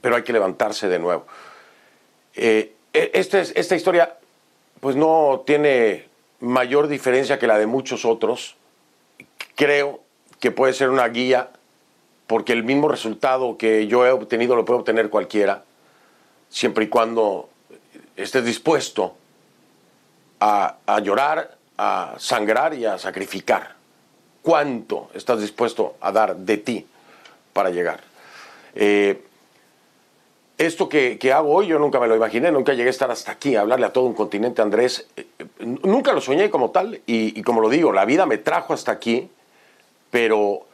pero 0.02 0.16
hay 0.16 0.24
que 0.24 0.34
levantarse 0.34 0.88
de 0.88 1.00
nuevo. 1.00 1.26
Eh, 2.36 2.74
e, 2.94 3.12
esta, 3.14 3.40
esta 3.40 3.76
historia 3.76 4.18
pues 4.80 4.96
no 4.96 5.44
tiene 5.46 6.08
mayor 6.40 6.88
diferencia 6.88 7.40
que 7.40 7.48
la 7.48 7.58
de 7.58 7.66
muchos 7.66 8.06
otros. 8.06 8.56
Creo 9.56 10.02
que 10.40 10.52
puede 10.52 10.74
ser 10.74 10.90
una 10.90 11.08
guía 11.08 11.50
porque 12.28 12.54
el 12.54 12.64
mismo 12.64 12.88
resultado 12.88 13.58
que 13.58 13.88
yo 13.88 14.06
he 14.06 14.12
obtenido 14.12 14.56
lo 14.56 14.66
puede 14.66 14.80
obtener 14.80 15.10
cualquiera, 15.10 15.64
siempre 16.50 16.86
y 16.86 16.88
cuando 16.88 17.50
estés 18.16 18.46
dispuesto 18.46 19.16
a, 20.40 20.78
llorar, 21.02 21.58
a 21.78 22.16
sangrar 22.18 22.74
y 22.74 22.86
a 22.86 22.98
sacrificar. 22.98 23.76
¿Cuánto 24.42 25.10
estás 25.14 25.42
dispuesto 25.42 25.96
a 26.02 26.12
dar 26.12 26.36
de 26.36 26.58
ti 26.58 26.86
para 27.52 27.72
llegar? 27.72 28.02
Eh, 28.76 29.24
esto 30.58 30.88
que, 30.88 31.20
hago 31.34 31.54
hoy 31.54 31.68
yo 31.68 31.80
nunca 31.80 32.00
me 32.00 32.08
lo 32.08 32.16
imaginé, 32.16 32.52
nunca 32.52 32.74
llegué 32.74 32.88
a 32.88 32.92
estar 32.92 33.12
hasta 33.12 33.32
aquí, 33.32 33.56
a 33.56 33.62
hablarle 33.62 33.88
a 33.88 33.94
todo 33.94 34.06
un 34.06 34.14
continente, 34.14 34.62
Andrés. 34.62 35.08
Eh, 35.18 35.26
nunca 35.60 36.14
lo 36.14 36.22
soñé 36.22 36.50
como 36.50 36.72
tal 36.72 37.02
y, 37.06 37.42
como 37.42 37.60
lo 37.60 37.70
digo, 37.70 37.92
la 37.92 38.06
vida 38.06 38.26
me 38.26 38.38
trajo 38.38 38.74
hasta 38.74 38.92
aquí, 38.92 39.30
pero, 40.12 40.65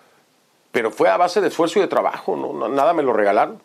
pero 0.71 0.91
fue 0.91 1.09
a 1.09 1.17
base 1.17 1.41
de 1.41 1.47
esfuerzo 1.47 1.79
y 1.79 1.81
de 1.81 1.87
trabajo, 1.87 2.35
¿no? 2.35 2.69
nada 2.69 2.93
me 2.93 3.03
lo 3.03 3.13
regalaron. 3.13 3.61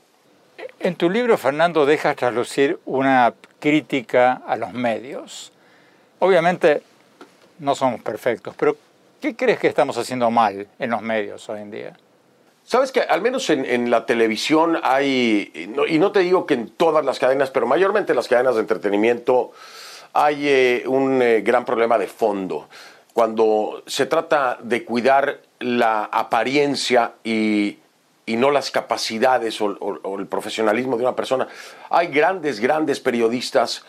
En 0.81 0.95
tu 0.97 1.11
libro, 1.11 1.37
Fernando, 1.38 1.87
dejas 1.87 2.16
traslucir 2.16 2.79
una 2.85 3.35
crítica 3.61 4.42
a 4.47 4.57
los 4.57 4.73
medios. 4.73 5.53
Obviamente 6.19 6.83
no 7.59 7.75
somos 7.75 8.01
perfectos, 8.03 8.55
pero 8.59 8.77
¿qué 9.21 9.37
crees 9.37 9.59
que 9.59 9.69
estamos 9.69 9.97
haciendo 9.99 10.31
mal 10.31 10.66
en 10.79 10.90
los 10.90 11.03
medios 11.03 11.49
hoy 11.49 11.61
en 11.61 11.71
día? 11.71 11.97
Sabes 12.64 12.90
que 12.90 13.01
al 13.01 13.23
menos 13.23 13.49
en, 13.51 13.90
la 13.90 14.07
televisión 14.07 14.79
hay, 14.83 15.53
y 15.88 15.99
no 15.99 16.11
te 16.11 16.21
digo 16.21 16.47
que 16.47 16.55
en 16.55 16.69
todas 16.69 17.05
las 17.05 17.21
cadenas, 17.21 17.51
pero 17.51 17.66
mayormente 17.66 18.11
en 18.12 18.16
las 18.16 18.27
cadenas 18.27 18.57
de 18.57 18.62
entretenimiento 18.62 19.53
hay 20.12 20.49
eh, 20.49 20.85
un 20.87 21.23
eh, 21.23 21.42
gran 21.42 21.64
problema 21.64 21.99
de 21.99 22.07
fondo. 22.07 22.69
Cuando 23.12 23.83
se 23.87 24.07
trata 24.07 24.59
de 24.62 24.85
cuidar 24.85 25.40
la 25.61 26.05
apariencia 26.05 27.12
y, 27.25 27.79
no 28.27 28.51
las 28.51 28.71
capacidades 28.71 29.61
o, 29.61 30.19
el 30.19 30.27
profesionalismo 30.27 30.97
de 30.97 31.05
una 31.05 31.14
persona, 31.14 31.47
hay 31.90 32.09
grandes, 32.09 32.61
grandes 32.61 33.01
periodistas 33.01 33.85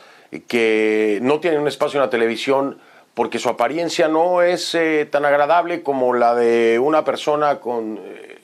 que 0.48 1.20
no 1.22 1.40
tienen 1.40 1.62
un 1.62 1.68
espacio 1.68 1.98
en 1.98 2.06
la 2.06 2.10
televisión 2.10 2.78
porque 3.14 3.40
su 3.40 3.50
apariencia 3.50 4.08
no 4.08 4.44
es 4.44 4.76
eh, 4.76 5.08
tan 5.10 5.26
agradable 5.26 5.82
como 5.82 6.14
la 6.14 6.36
de 6.36 6.78
una 6.78 7.04
persona 7.04 7.60
con 7.60 8.00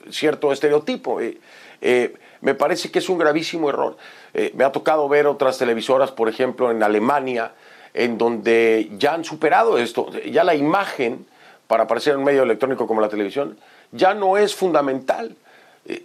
cierto 0.10 0.52
estereotipo. 0.52 1.22
Eh, 1.22 1.38
eh, 1.82 2.14
me 2.42 2.56
parece 2.56 2.92
que 2.92 3.00
es 3.00 3.10
un 3.10 3.18
gravísimo 3.18 3.70
error. 3.70 3.98
Eh, 4.34 4.52
me 4.56 4.64
ha 4.64 4.72
tocado 4.72 5.08
ver 5.08 5.28
otras 5.28 5.58
televisoras, 5.58 6.12
por 6.12 6.30
ejemplo, 6.30 6.72
en 6.72 6.84
Alemania, 6.84 7.54
en 7.94 8.18
donde 8.18 8.90
ya 8.98 9.14
han 9.14 9.24
superado 9.24 9.78
esto. 9.78 10.10
Ya 10.26 10.44
la 10.44 10.56
imagen, 10.56 11.26
para 11.68 11.84
aparecer 11.84 12.14
en 12.14 12.20
un 12.20 12.26
medio 12.26 12.44
electrónico 12.44 12.88
como 12.88 13.02
la 13.02 13.10
televisión, 13.10 13.58
ya 13.92 14.14
no 14.14 14.38
es 14.38 14.56
fundamental. 14.56 15.36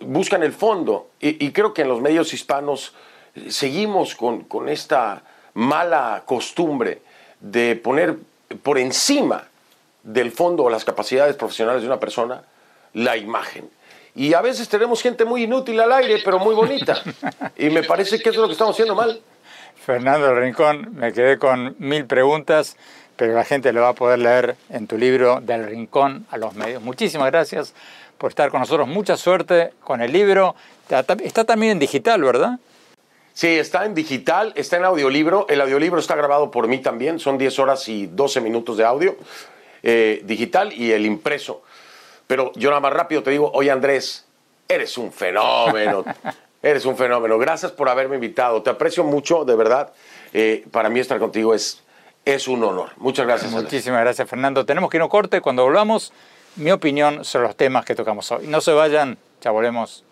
buscan 0.00 0.42
el 0.42 0.52
fondo. 0.52 1.08
Y, 1.20 1.50
creo 1.52 1.74
que 1.74 1.82
en 1.82 1.88
los 1.88 2.00
medios 2.00 2.32
hispanos 2.32 2.94
seguimos 3.48 4.14
con, 4.14 4.44
con 4.44 4.68
esta 4.68 5.22
mala 5.54 6.22
costumbre 6.24 7.02
de 7.40 7.76
poner 7.76 8.16
por 8.62 8.78
encima 8.78 9.44
del 10.02 10.32
fondo 10.32 10.64
o 10.64 10.70
las 10.70 10.84
capacidades 10.84 11.36
profesionales 11.36 11.82
de 11.82 11.88
una 11.88 12.00
persona 12.00 12.42
la 12.94 13.16
imagen. 13.16 13.68
Y 14.14 14.34
a 14.34 14.40
veces 14.40 14.68
tenemos 14.68 15.02
gente 15.02 15.24
muy 15.24 15.44
inútil 15.44 15.78
al 15.80 15.92
aire, 15.92 16.20
pero 16.24 16.38
muy 16.38 16.54
bonita. 16.54 17.02
Y 17.56 17.70
me 17.70 17.82
parece 17.82 18.18
que 18.18 18.30
eso 18.30 18.38
es 18.38 18.42
lo 18.42 18.46
que 18.46 18.52
estamos 18.52 18.74
haciendo 18.74 18.94
mal. 18.94 19.20
Fernando 19.84 20.34
Rincón, 20.34 20.94
me 20.94 21.12
quedé 21.12 21.38
con 21.38 21.76
mil 21.78 22.04
preguntas, 22.06 22.76
pero 23.18 23.34
la 23.34 23.44
gente 23.44 23.72
lo 23.72 23.82
va 23.82 23.88
a 23.88 23.94
poder 23.94 24.20
leer 24.20 24.56
en 24.70 24.86
tu 24.86 24.96
libro 24.96 25.40
Del 25.42 25.66
Rincón 25.66 26.24
a 26.30 26.38
los 26.38 26.54
Medios. 26.54 26.80
Muchísimas 26.80 27.30
gracias 27.32 27.74
por 28.16 28.30
estar 28.30 28.48
con 28.50 28.60
nosotros. 28.60 28.86
Mucha 28.86 29.16
suerte 29.16 29.72
con 29.82 30.00
el 30.00 30.12
libro. 30.12 30.54
Está 30.88 31.44
también 31.44 31.72
en 31.72 31.78
digital, 31.80 32.22
¿verdad? 32.22 32.60
Sí, 33.34 33.48
está 33.48 33.84
en 33.84 33.94
digital, 33.94 34.52
está 34.54 34.76
en 34.76 34.84
audiolibro. 34.84 35.46
El 35.48 35.60
audiolibro 35.60 35.98
está 35.98 36.14
grabado 36.14 36.52
por 36.52 36.68
mí 36.68 36.78
también. 36.78 37.18
Son 37.18 37.36
10 37.38 37.58
horas 37.58 37.88
y 37.88 38.06
12 38.06 38.40
minutos 38.40 38.76
de 38.76 38.84
audio 38.84 39.16
eh, 39.82 40.20
digital 40.24 40.72
y 40.72 40.92
el 40.92 41.04
impreso. 41.04 41.62
Pero 42.28 42.52
yo 42.54 42.70
nada 42.70 42.80
más 42.80 42.92
rápido 42.92 43.24
te 43.24 43.32
digo, 43.32 43.50
oye 43.52 43.72
Andrés, 43.72 44.26
eres 44.68 44.96
un 44.96 45.12
fenómeno. 45.12 46.04
eres 46.62 46.84
un 46.84 46.96
fenómeno. 46.96 47.36
Gracias 47.36 47.72
por 47.72 47.88
haberme 47.88 48.14
invitado. 48.14 48.62
Te 48.62 48.70
aprecio 48.70 49.02
mucho, 49.02 49.44
de 49.44 49.56
verdad. 49.56 49.92
Eh, 50.32 50.64
para 50.70 50.88
mí 50.88 51.00
estar 51.00 51.18
contigo 51.18 51.52
es, 51.52 51.82
es 52.34 52.46
un 52.46 52.62
honor. 52.62 52.90
Muchas 52.98 53.26
gracias. 53.26 53.50
Muchísimas 53.50 54.02
gracias, 54.02 54.28
Fernando. 54.28 54.66
Tenemos 54.66 54.90
que 54.90 54.98
ir 54.98 55.02
a 55.02 55.08
corte. 55.08 55.40
Cuando 55.40 55.62
volvamos, 55.64 56.12
mi 56.56 56.70
opinión 56.70 57.24
sobre 57.24 57.46
los 57.46 57.56
temas 57.56 57.86
que 57.86 57.94
tocamos 57.94 58.30
hoy. 58.30 58.46
No 58.46 58.60
se 58.60 58.72
vayan, 58.72 59.16
ya 59.40 59.50
volvemos. 59.50 60.04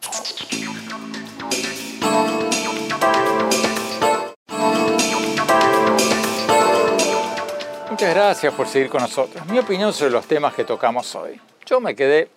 Muchas 7.90 8.14
gracias 8.14 8.54
por 8.54 8.66
seguir 8.66 8.88
con 8.88 9.02
nosotros. 9.02 9.44
Mi 9.46 9.58
opinión 9.58 9.92
sobre 9.92 10.12
los 10.12 10.26
temas 10.26 10.54
que 10.54 10.64
tocamos 10.64 11.14
hoy. 11.14 11.38
Yo 11.66 11.80
me 11.80 11.94
quedé 11.94 12.30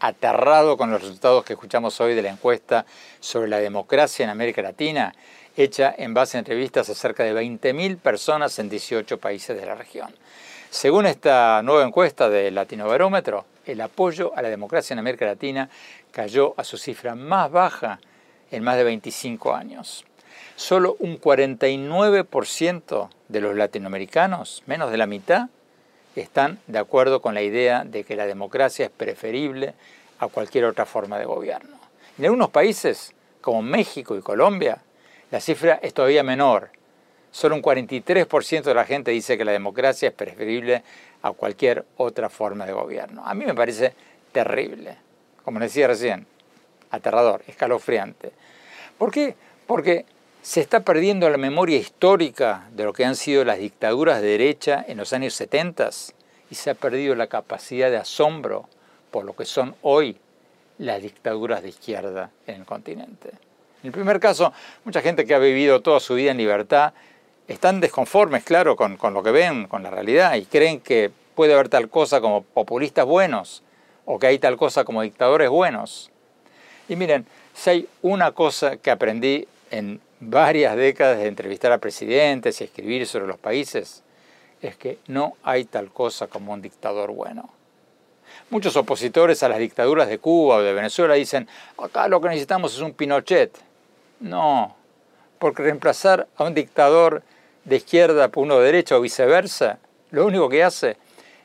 aterrado 0.00 0.78
con 0.78 0.90
los 0.90 1.00
resultados 1.02 1.44
que 1.44 1.54
escuchamos 1.54 2.00
hoy 2.00 2.14
de 2.14 2.22
la 2.22 2.30
encuesta 2.30 2.86
sobre 3.20 3.48
la 3.48 3.58
democracia 3.58 4.24
en 4.24 4.30
América 4.30 4.62
Latina, 4.62 5.14
hecha 5.56 5.94
en 5.96 6.14
base 6.14 6.36
a 6.36 6.40
entrevistas 6.40 6.88
a 6.90 6.94
cerca 6.94 7.24
de 7.24 7.34
20.000 7.34 7.98
personas 7.98 8.58
en 8.58 8.68
18 8.68 9.18
países 9.18 9.58
de 9.58 9.66
la 9.66 9.74
región. 9.74 10.14
Según 10.70 11.06
esta 11.06 11.62
nueva 11.62 11.84
encuesta 11.84 12.28
de 12.28 12.50
Latinobarómetro, 12.50 13.46
el 13.64 13.80
apoyo 13.80 14.32
a 14.36 14.42
la 14.42 14.50
democracia 14.50 14.94
en 14.94 14.98
América 14.98 15.24
Latina 15.24 15.70
cayó 16.10 16.54
a 16.56 16.64
su 16.64 16.76
cifra 16.76 17.14
más 17.14 17.50
baja 17.50 17.98
en 18.50 18.62
más 18.62 18.76
de 18.76 18.84
25 18.84 19.54
años. 19.54 20.04
Solo 20.56 20.96
un 21.00 21.20
49% 21.20 23.08
de 23.28 23.40
los 23.40 23.56
latinoamericanos, 23.56 24.62
menos 24.66 24.90
de 24.90 24.96
la 24.96 25.06
mitad, 25.06 25.48
están 26.14 26.58
de 26.66 26.78
acuerdo 26.78 27.20
con 27.20 27.34
la 27.34 27.42
idea 27.42 27.84
de 27.84 28.04
que 28.04 28.16
la 28.16 28.26
democracia 28.26 28.86
es 28.86 28.90
preferible 28.90 29.74
a 30.18 30.28
cualquier 30.28 30.64
otra 30.64 30.86
forma 30.86 31.18
de 31.18 31.26
gobierno. 31.26 31.76
En 32.18 32.24
algunos 32.24 32.50
países, 32.50 33.14
como 33.40 33.62
México 33.62 34.16
y 34.16 34.22
Colombia, 34.22 34.82
la 35.36 35.40
cifra 35.40 35.78
es 35.82 35.92
todavía 35.92 36.22
menor. 36.22 36.70
Solo 37.30 37.56
un 37.56 37.62
43% 37.62 38.62
de 38.62 38.74
la 38.74 38.86
gente 38.86 39.10
dice 39.10 39.36
que 39.36 39.44
la 39.44 39.52
democracia 39.52 40.08
es 40.08 40.14
preferible 40.14 40.82
a 41.20 41.32
cualquier 41.32 41.84
otra 41.98 42.30
forma 42.30 42.64
de 42.64 42.72
gobierno. 42.72 43.22
A 43.22 43.34
mí 43.34 43.44
me 43.44 43.54
parece 43.54 43.92
terrible, 44.32 44.96
como 45.44 45.60
decía 45.60 45.88
recién, 45.88 46.26
aterrador, 46.90 47.42
escalofriante. 47.48 48.32
¿Por 48.96 49.10
qué? 49.10 49.34
Porque 49.66 50.06
se 50.40 50.62
está 50.62 50.80
perdiendo 50.80 51.28
la 51.28 51.36
memoria 51.36 51.76
histórica 51.76 52.70
de 52.72 52.84
lo 52.84 52.94
que 52.94 53.04
han 53.04 53.14
sido 53.14 53.44
las 53.44 53.58
dictaduras 53.58 54.22
de 54.22 54.28
derecha 54.28 54.86
en 54.88 54.96
los 54.96 55.12
años 55.12 55.34
70 55.34 55.90
y 56.48 56.54
se 56.54 56.70
ha 56.70 56.74
perdido 56.74 57.14
la 57.14 57.26
capacidad 57.26 57.90
de 57.90 57.98
asombro 57.98 58.70
por 59.10 59.26
lo 59.26 59.36
que 59.36 59.44
son 59.44 59.76
hoy 59.82 60.16
las 60.78 61.02
dictaduras 61.02 61.62
de 61.62 61.68
izquierda 61.68 62.30
en 62.46 62.54
el 62.54 62.64
continente. 62.64 63.32
En 63.86 63.90
el 63.90 63.92
primer 63.92 64.18
caso, 64.18 64.52
mucha 64.84 65.00
gente 65.00 65.24
que 65.24 65.32
ha 65.32 65.38
vivido 65.38 65.80
toda 65.80 66.00
su 66.00 66.14
vida 66.16 66.32
en 66.32 66.38
libertad 66.38 66.92
están 67.46 67.78
desconformes, 67.78 68.42
claro, 68.42 68.74
con, 68.74 68.96
con 68.96 69.14
lo 69.14 69.22
que 69.22 69.30
ven, 69.30 69.68
con 69.68 69.84
la 69.84 69.90
realidad, 69.90 70.34
y 70.34 70.44
creen 70.44 70.80
que 70.80 71.12
puede 71.36 71.54
haber 71.54 71.68
tal 71.68 71.88
cosa 71.88 72.20
como 72.20 72.42
populistas 72.42 73.06
buenos 73.06 73.62
o 74.04 74.18
que 74.18 74.26
hay 74.26 74.40
tal 74.40 74.56
cosa 74.56 74.82
como 74.82 75.02
dictadores 75.02 75.48
buenos. 75.50 76.10
Y 76.88 76.96
miren, 76.96 77.26
si 77.54 77.70
hay 77.70 77.88
una 78.02 78.32
cosa 78.32 78.76
que 78.76 78.90
aprendí 78.90 79.46
en 79.70 80.00
varias 80.18 80.74
décadas 80.74 81.18
de 81.18 81.28
entrevistar 81.28 81.70
a 81.70 81.78
presidentes 81.78 82.60
y 82.60 82.64
escribir 82.64 83.06
sobre 83.06 83.28
los 83.28 83.38
países, 83.38 84.02
es 84.62 84.74
que 84.74 84.98
no 85.06 85.36
hay 85.44 85.64
tal 85.64 85.92
cosa 85.92 86.26
como 86.26 86.52
un 86.52 86.60
dictador 86.60 87.12
bueno. 87.12 87.50
Muchos 88.50 88.76
opositores 88.76 89.42
a 89.42 89.48
las 89.48 89.58
dictaduras 89.58 90.08
de 90.08 90.18
Cuba 90.18 90.56
o 90.56 90.62
de 90.62 90.72
Venezuela 90.72 91.14
dicen, 91.14 91.48
acá 91.78 92.08
lo 92.08 92.20
que 92.20 92.28
necesitamos 92.28 92.74
es 92.74 92.80
un 92.80 92.92
Pinochet. 92.92 93.56
No, 94.20 94.76
porque 95.38 95.62
reemplazar 95.62 96.26
a 96.36 96.44
un 96.44 96.54
dictador 96.54 97.22
de 97.64 97.76
izquierda 97.76 98.28
por 98.28 98.44
uno 98.44 98.58
de 98.58 98.66
derecha 98.66 98.96
o 98.96 99.00
viceversa, 99.00 99.78
lo 100.10 100.24
único 100.24 100.48
que 100.48 100.62
hace 100.62 100.96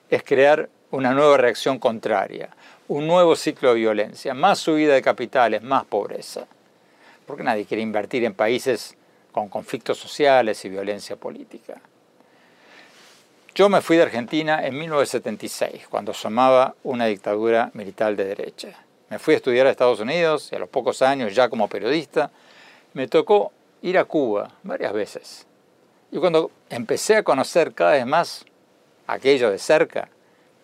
es 0.09 0.23
crear 0.23 0.69
una 0.91 1.13
nueva 1.13 1.37
reacción 1.37 1.79
contraria, 1.79 2.49
un 2.87 3.07
nuevo 3.07 3.35
ciclo 3.35 3.69
de 3.69 3.79
violencia, 3.79 4.33
más 4.33 4.59
subida 4.59 4.93
de 4.93 5.01
capitales, 5.01 5.61
más 5.61 5.85
pobreza. 5.85 6.45
Porque 7.25 7.43
nadie 7.43 7.65
quiere 7.65 7.81
invertir 7.81 8.23
en 8.23 8.33
países 8.33 8.95
con 9.31 9.49
conflictos 9.49 9.97
sociales 9.97 10.63
y 10.65 10.69
violencia 10.69 11.15
política. 11.15 11.79
Yo 13.53 13.67
me 13.69 13.81
fui 13.81 13.97
de 13.97 14.03
Argentina 14.03 14.65
en 14.65 14.77
1976, 14.77 15.87
cuando 15.89 16.11
asomaba 16.11 16.75
una 16.83 17.05
dictadura 17.05 17.69
militar 17.73 18.15
de 18.15 18.25
derecha. 18.25 18.69
Me 19.09 19.19
fui 19.19 19.33
a 19.33 19.37
estudiar 19.37 19.67
a 19.67 19.71
Estados 19.71 19.99
Unidos 19.99 20.49
y 20.51 20.55
a 20.55 20.59
los 20.59 20.69
pocos 20.69 21.01
años, 21.01 21.35
ya 21.35 21.49
como 21.49 21.67
periodista, 21.67 22.31
me 22.93 23.07
tocó 23.07 23.51
ir 23.81 23.97
a 23.97 24.05
Cuba 24.05 24.51
varias 24.63 24.93
veces. 24.93 25.47
Y 26.11 26.17
cuando 26.19 26.51
empecé 26.69 27.15
a 27.15 27.23
conocer 27.23 27.73
cada 27.73 27.91
vez 27.91 28.05
más 28.05 28.45
aquello 29.07 29.49
de 29.49 29.57
cerca, 29.57 30.09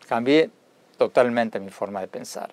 cambié 0.08 0.50
totalmente 0.98 1.60
mi 1.60 1.70
forma 1.70 2.02
de 2.02 2.08
pensar. 2.08 2.52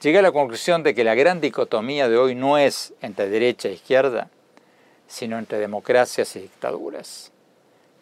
Llegué 0.00 0.18
a 0.18 0.22
la 0.22 0.32
conclusión 0.32 0.82
de 0.82 0.94
que 0.94 1.04
la 1.04 1.14
gran 1.14 1.40
dicotomía 1.40 2.08
de 2.08 2.16
hoy 2.16 2.34
no 2.34 2.58
es 2.58 2.94
entre 3.00 3.28
derecha 3.28 3.68
e 3.68 3.72
izquierda, 3.72 4.30
sino 5.06 5.38
entre 5.38 5.58
democracias 5.58 6.34
y 6.36 6.40
dictaduras. 6.40 7.32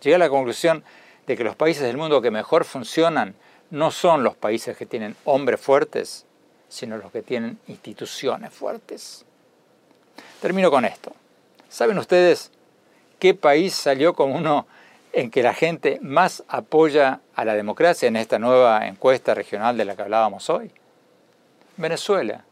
Llegué 0.01 0.17
a 0.17 0.19
la 0.19 0.29
conclusión 0.29 0.85
de 1.27 1.37
que 1.37 1.45
los 1.45 1.57
países 1.57 1.83
del 1.83 1.97
mundo 1.97 2.23
que 2.23 2.31
mejor 2.31 2.65
funcionan 2.65 3.35
no 3.71 3.91
son 3.91 4.23
los 4.23 4.37
países 4.37 4.77
que 4.77 4.87
tienen 4.87 5.17
hombres 5.25 5.61
fuertes, 5.61 6.25
sino 6.69 6.99
los 6.99 7.11
que 7.11 7.23
tienen 7.23 7.59
instituciones 7.67 8.53
fuertes. 8.53 9.25
Termino 10.41 10.70
con 10.70 10.84
esto. 10.84 11.12
¿Saben 11.68 11.99
ustedes 11.99 12.53
qué 13.18 13.34
país 13.34 13.74
salió 13.74 14.14
como 14.14 14.36
uno 14.36 14.66
en 15.12 15.30
que 15.30 15.43
la 15.43 15.53
gente 15.53 15.99
más 16.01 16.45
apoya 16.49 17.20
a 17.34 17.45
la 17.45 17.55
democracia 17.55 18.07
en 18.07 18.16
esta 18.16 18.39
nueva 18.39 18.86
encuesta 18.86 19.34
regional 19.34 19.76
de 19.76 19.84
la 19.84 19.97
que 19.97 20.03
hablábamos 20.03 20.49
hoy? 20.49 20.70
Venezuela. 21.76 22.45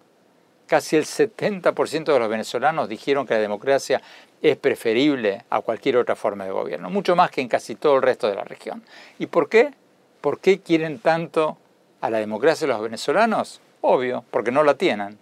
Casi 0.66 0.96
el 0.96 1.04
70% 1.04 2.12
de 2.12 2.18
los 2.18 2.28
venezolanos 2.28 2.88
dijeron 2.88 3.24
que 3.24 3.34
la 3.34 3.40
democracia 3.40 4.02
es 4.42 4.56
preferible 4.56 5.44
a 5.48 5.60
cualquier 5.60 5.96
otra 5.96 6.16
forma 6.16 6.44
de 6.44 6.50
gobierno, 6.50 6.90
mucho 6.90 7.14
más 7.14 7.30
que 7.30 7.40
en 7.40 7.48
casi 7.48 7.76
todo 7.76 7.96
el 7.96 8.02
resto 8.02 8.28
de 8.28 8.34
la 8.34 8.42
región. 8.42 8.82
¿Y 9.20 9.26
por 9.26 9.48
qué? 9.48 9.72
¿Por 10.20 10.40
qué 10.40 10.58
quieren 10.58 10.98
tanto 10.98 11.56
a 12.00 12.10
la 12.10 12.18
democracia 12.18 12.66
los 12.66 12.82
venezolanos? 12.82 13.60
Obvio, 13.80 14.24
porque 14.32 14.50
no 14.50 14.64
la 14.64 14.74
tienen, 14.74 15.18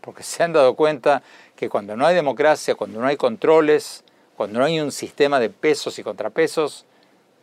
porque 0.00 0.22
se 0.22 0.42
han 0.42 0.54
dado 0.54 0.74
cuenta 0.74 1.22
que 1.58 1.68
cuando 1.68 1.96
no 1.96 2.06
hay 2.06 2.14
democracia, 2.14 2.76
cuando 2.76 3.00
no 3.00 3.08
hay 3.08 3.16
controles, 3.16 4.04
cuando 4.36 4.60
no 4.60 4.64
hay 4.64 4.78
un 4.78 4.92
sistema 4.92 5.40
de 5.40 5.50
pesos 5.50 5.98
y 5.98 6.04
contrapesos, 6.04 6.84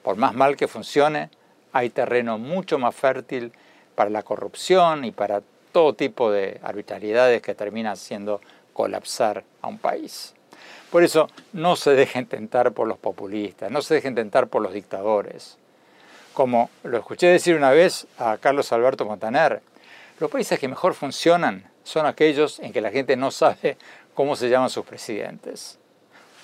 por 0.03 0.15
más 0.15 0.33
mal 0.33 0.55
que 0.55 0.69
funcione, 0.69 1.29
hay 1.73 1.89
terreno 1.89 2.37
mucho 2.37 2.79
más 2.79 2.95
fértil 2.95 3.51
para 3.93 4.09
la 4.09 4.23
corrupción 4.23 5.03
y 5.03 5.11
para 5.11 5.41
todo 5.73 5.95
tipo 5.95 6.31
de 6.31 6.61
arbitrariedades 6.63 7.41
que 7.41 7.55
terminan 7.55 7.91
haciendo 7.91 8.39
colapsar 8.71 9.43
a 9.61 9.67
un 9.67 9.79
país. 9.79 10.33
Por 10.91 11.03
eso 11.03 11.27
no 11.51 11.75
se 11.75 11.91
dejen 11.91 12.25
tentar 12.25 12.71
por 12.71 12.87
los 12.87 12.97
populistas, 12.97 13.69
no 13.69 13.81
se 13.81 13.95
dejen 13.95 14.15
tentar 14.15 14.47
por 14.47 14.61
los 14.61 14.71
dictadores. 14.71 15.57
Como 16.33 16.69
lo 16.83 16.97
escuché 16.97 17.27
decir 17.27 17.57
una 17.57 17.71
vez 17.71 18.07
a 18.17 18.37
Carlos 18.37 18.71
Alberto 18.71 19.03
Montaner, 19.03 19.61
los 20.21 20.31
países 20.31 20.57
que 20.57 20.69
mejor 20.69 20.93
funcionan 20.93 21.69
son 21.83 22.05
aquellos 22.05 22.59
en 22.59 22.73
que 22.73 22.81
la 22.81 22.91
gente 22.91 23.15
no 23.15 23.31
sabe 23.31 23.77
cómo 24.15 24.35
se 24.35 24.49
llaman 24.49 24.69
sus 24.71 24.85
presidentes. 24.85 25.77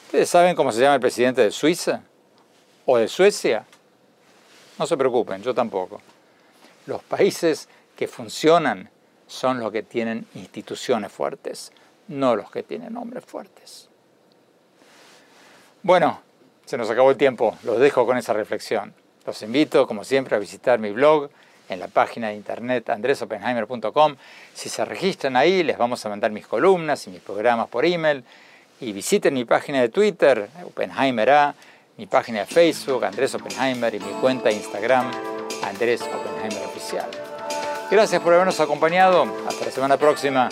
¿Ustedes 0.05 0.29
saben 0.29 0.55
cómo 0.55 0.71
se 0.71 0.81
llama 0.81 0.95
el 0.95 1.01
presidente 1.01 1.41
de 1.41 1.51
Suiza? 1.51 2.03
¿O 2.85 2.97
de 2.97 3.07
Suecia? 3.07 3.65
No 4.77 4.85
se 4.85 4.97
preocupen, 4.97 5.41
yo 5.41 5.55
tampoco. 5.55 6.01
Los 6.85 7.01
países 7.03 7.69
que 7.95 8.07
funcionan 8.07 8.89
son 9.25 9.59
los 9.59 9.71
que 9.71 9.83
tienen 9.83 10.27
instituciones 10.35 11.11
fuertes, 11.11 11.71
no 12.09 12.35
los 12.35 12.51
que 12.51 12.63
tienen 12.63 12.97
hombres 12.97 13.23
fuertes. 13.23 13.89
Bueno, 15.81 16.21
se 16.65 16.77
nos 16.77 16.89
acabó 16.89 17.11
el 17.11 17.17
tiempo, 17.17 17.57
los 17.63 17.79
dejo 17.79 18.05
con 18.05 18.17
esa 18.17 18.33
reflexión. 18.33 18.93
Los 19.25 19.41
invito, 19.43 19.87
como 19.87 20.03
siempre, 20.03 20.35
a 20.35 20.39
visitar 20.39 20.79
mi 20.79 20.91
blog 20.91 21.29
en 21.71 21.79
la 21.79 21.87
página 21.87 22.29
de 22.29 22.35
internet 22.35 22.89
andresopenheimer.com. 22.89 24.15
Si 24.53 24.69
se 24.69 24.85
registran 24.85 25.35
ahí, 25.35 25.63
les 25.63 25.77
vamos 25.77 26.05
a 26.05 26.09
mandar 26.09 26.31
mis 26.31 26.45
columnas 26.45 27.07
y 27.07 27.09
mis 27.09 27.21
programas 27.21 27.67
por 27.67 27.85
email. 27.85 28.23
Y 28.79 28.91
visiten 28.93 29.33
mi 29.33 29.45
página 29.45 29.81
de 29.81 29.89
Twitter, 29.89 30.49
Oppenheimer 30.65 31.29
A, 31.29 31.55
mi 31.97 32.07
página 32.07 32.39
de 32.39 32.45
Facebook, 32.47 33.05
Andrés 33.05 33.35
Oppenheimer, 33.35 33.93
y 33.93 33.99
mi 33.99 34.11
cuenta 34.13 34.49
de 34.49 34.55
Instagram, 34.55 35.11
Andrés 35.63 36.01
Oppenheimer 36.01 36.65
Oficial. 36.65 37.07
Gracias 37.91 38.21
por 38.21 38.33
habernos 38.33 38.59
acompañado. 38.59 39.25
Hasta 39.47 39.65
la 39.65 39.71
semana 39.71 39.97
próxima. 39.97 40.49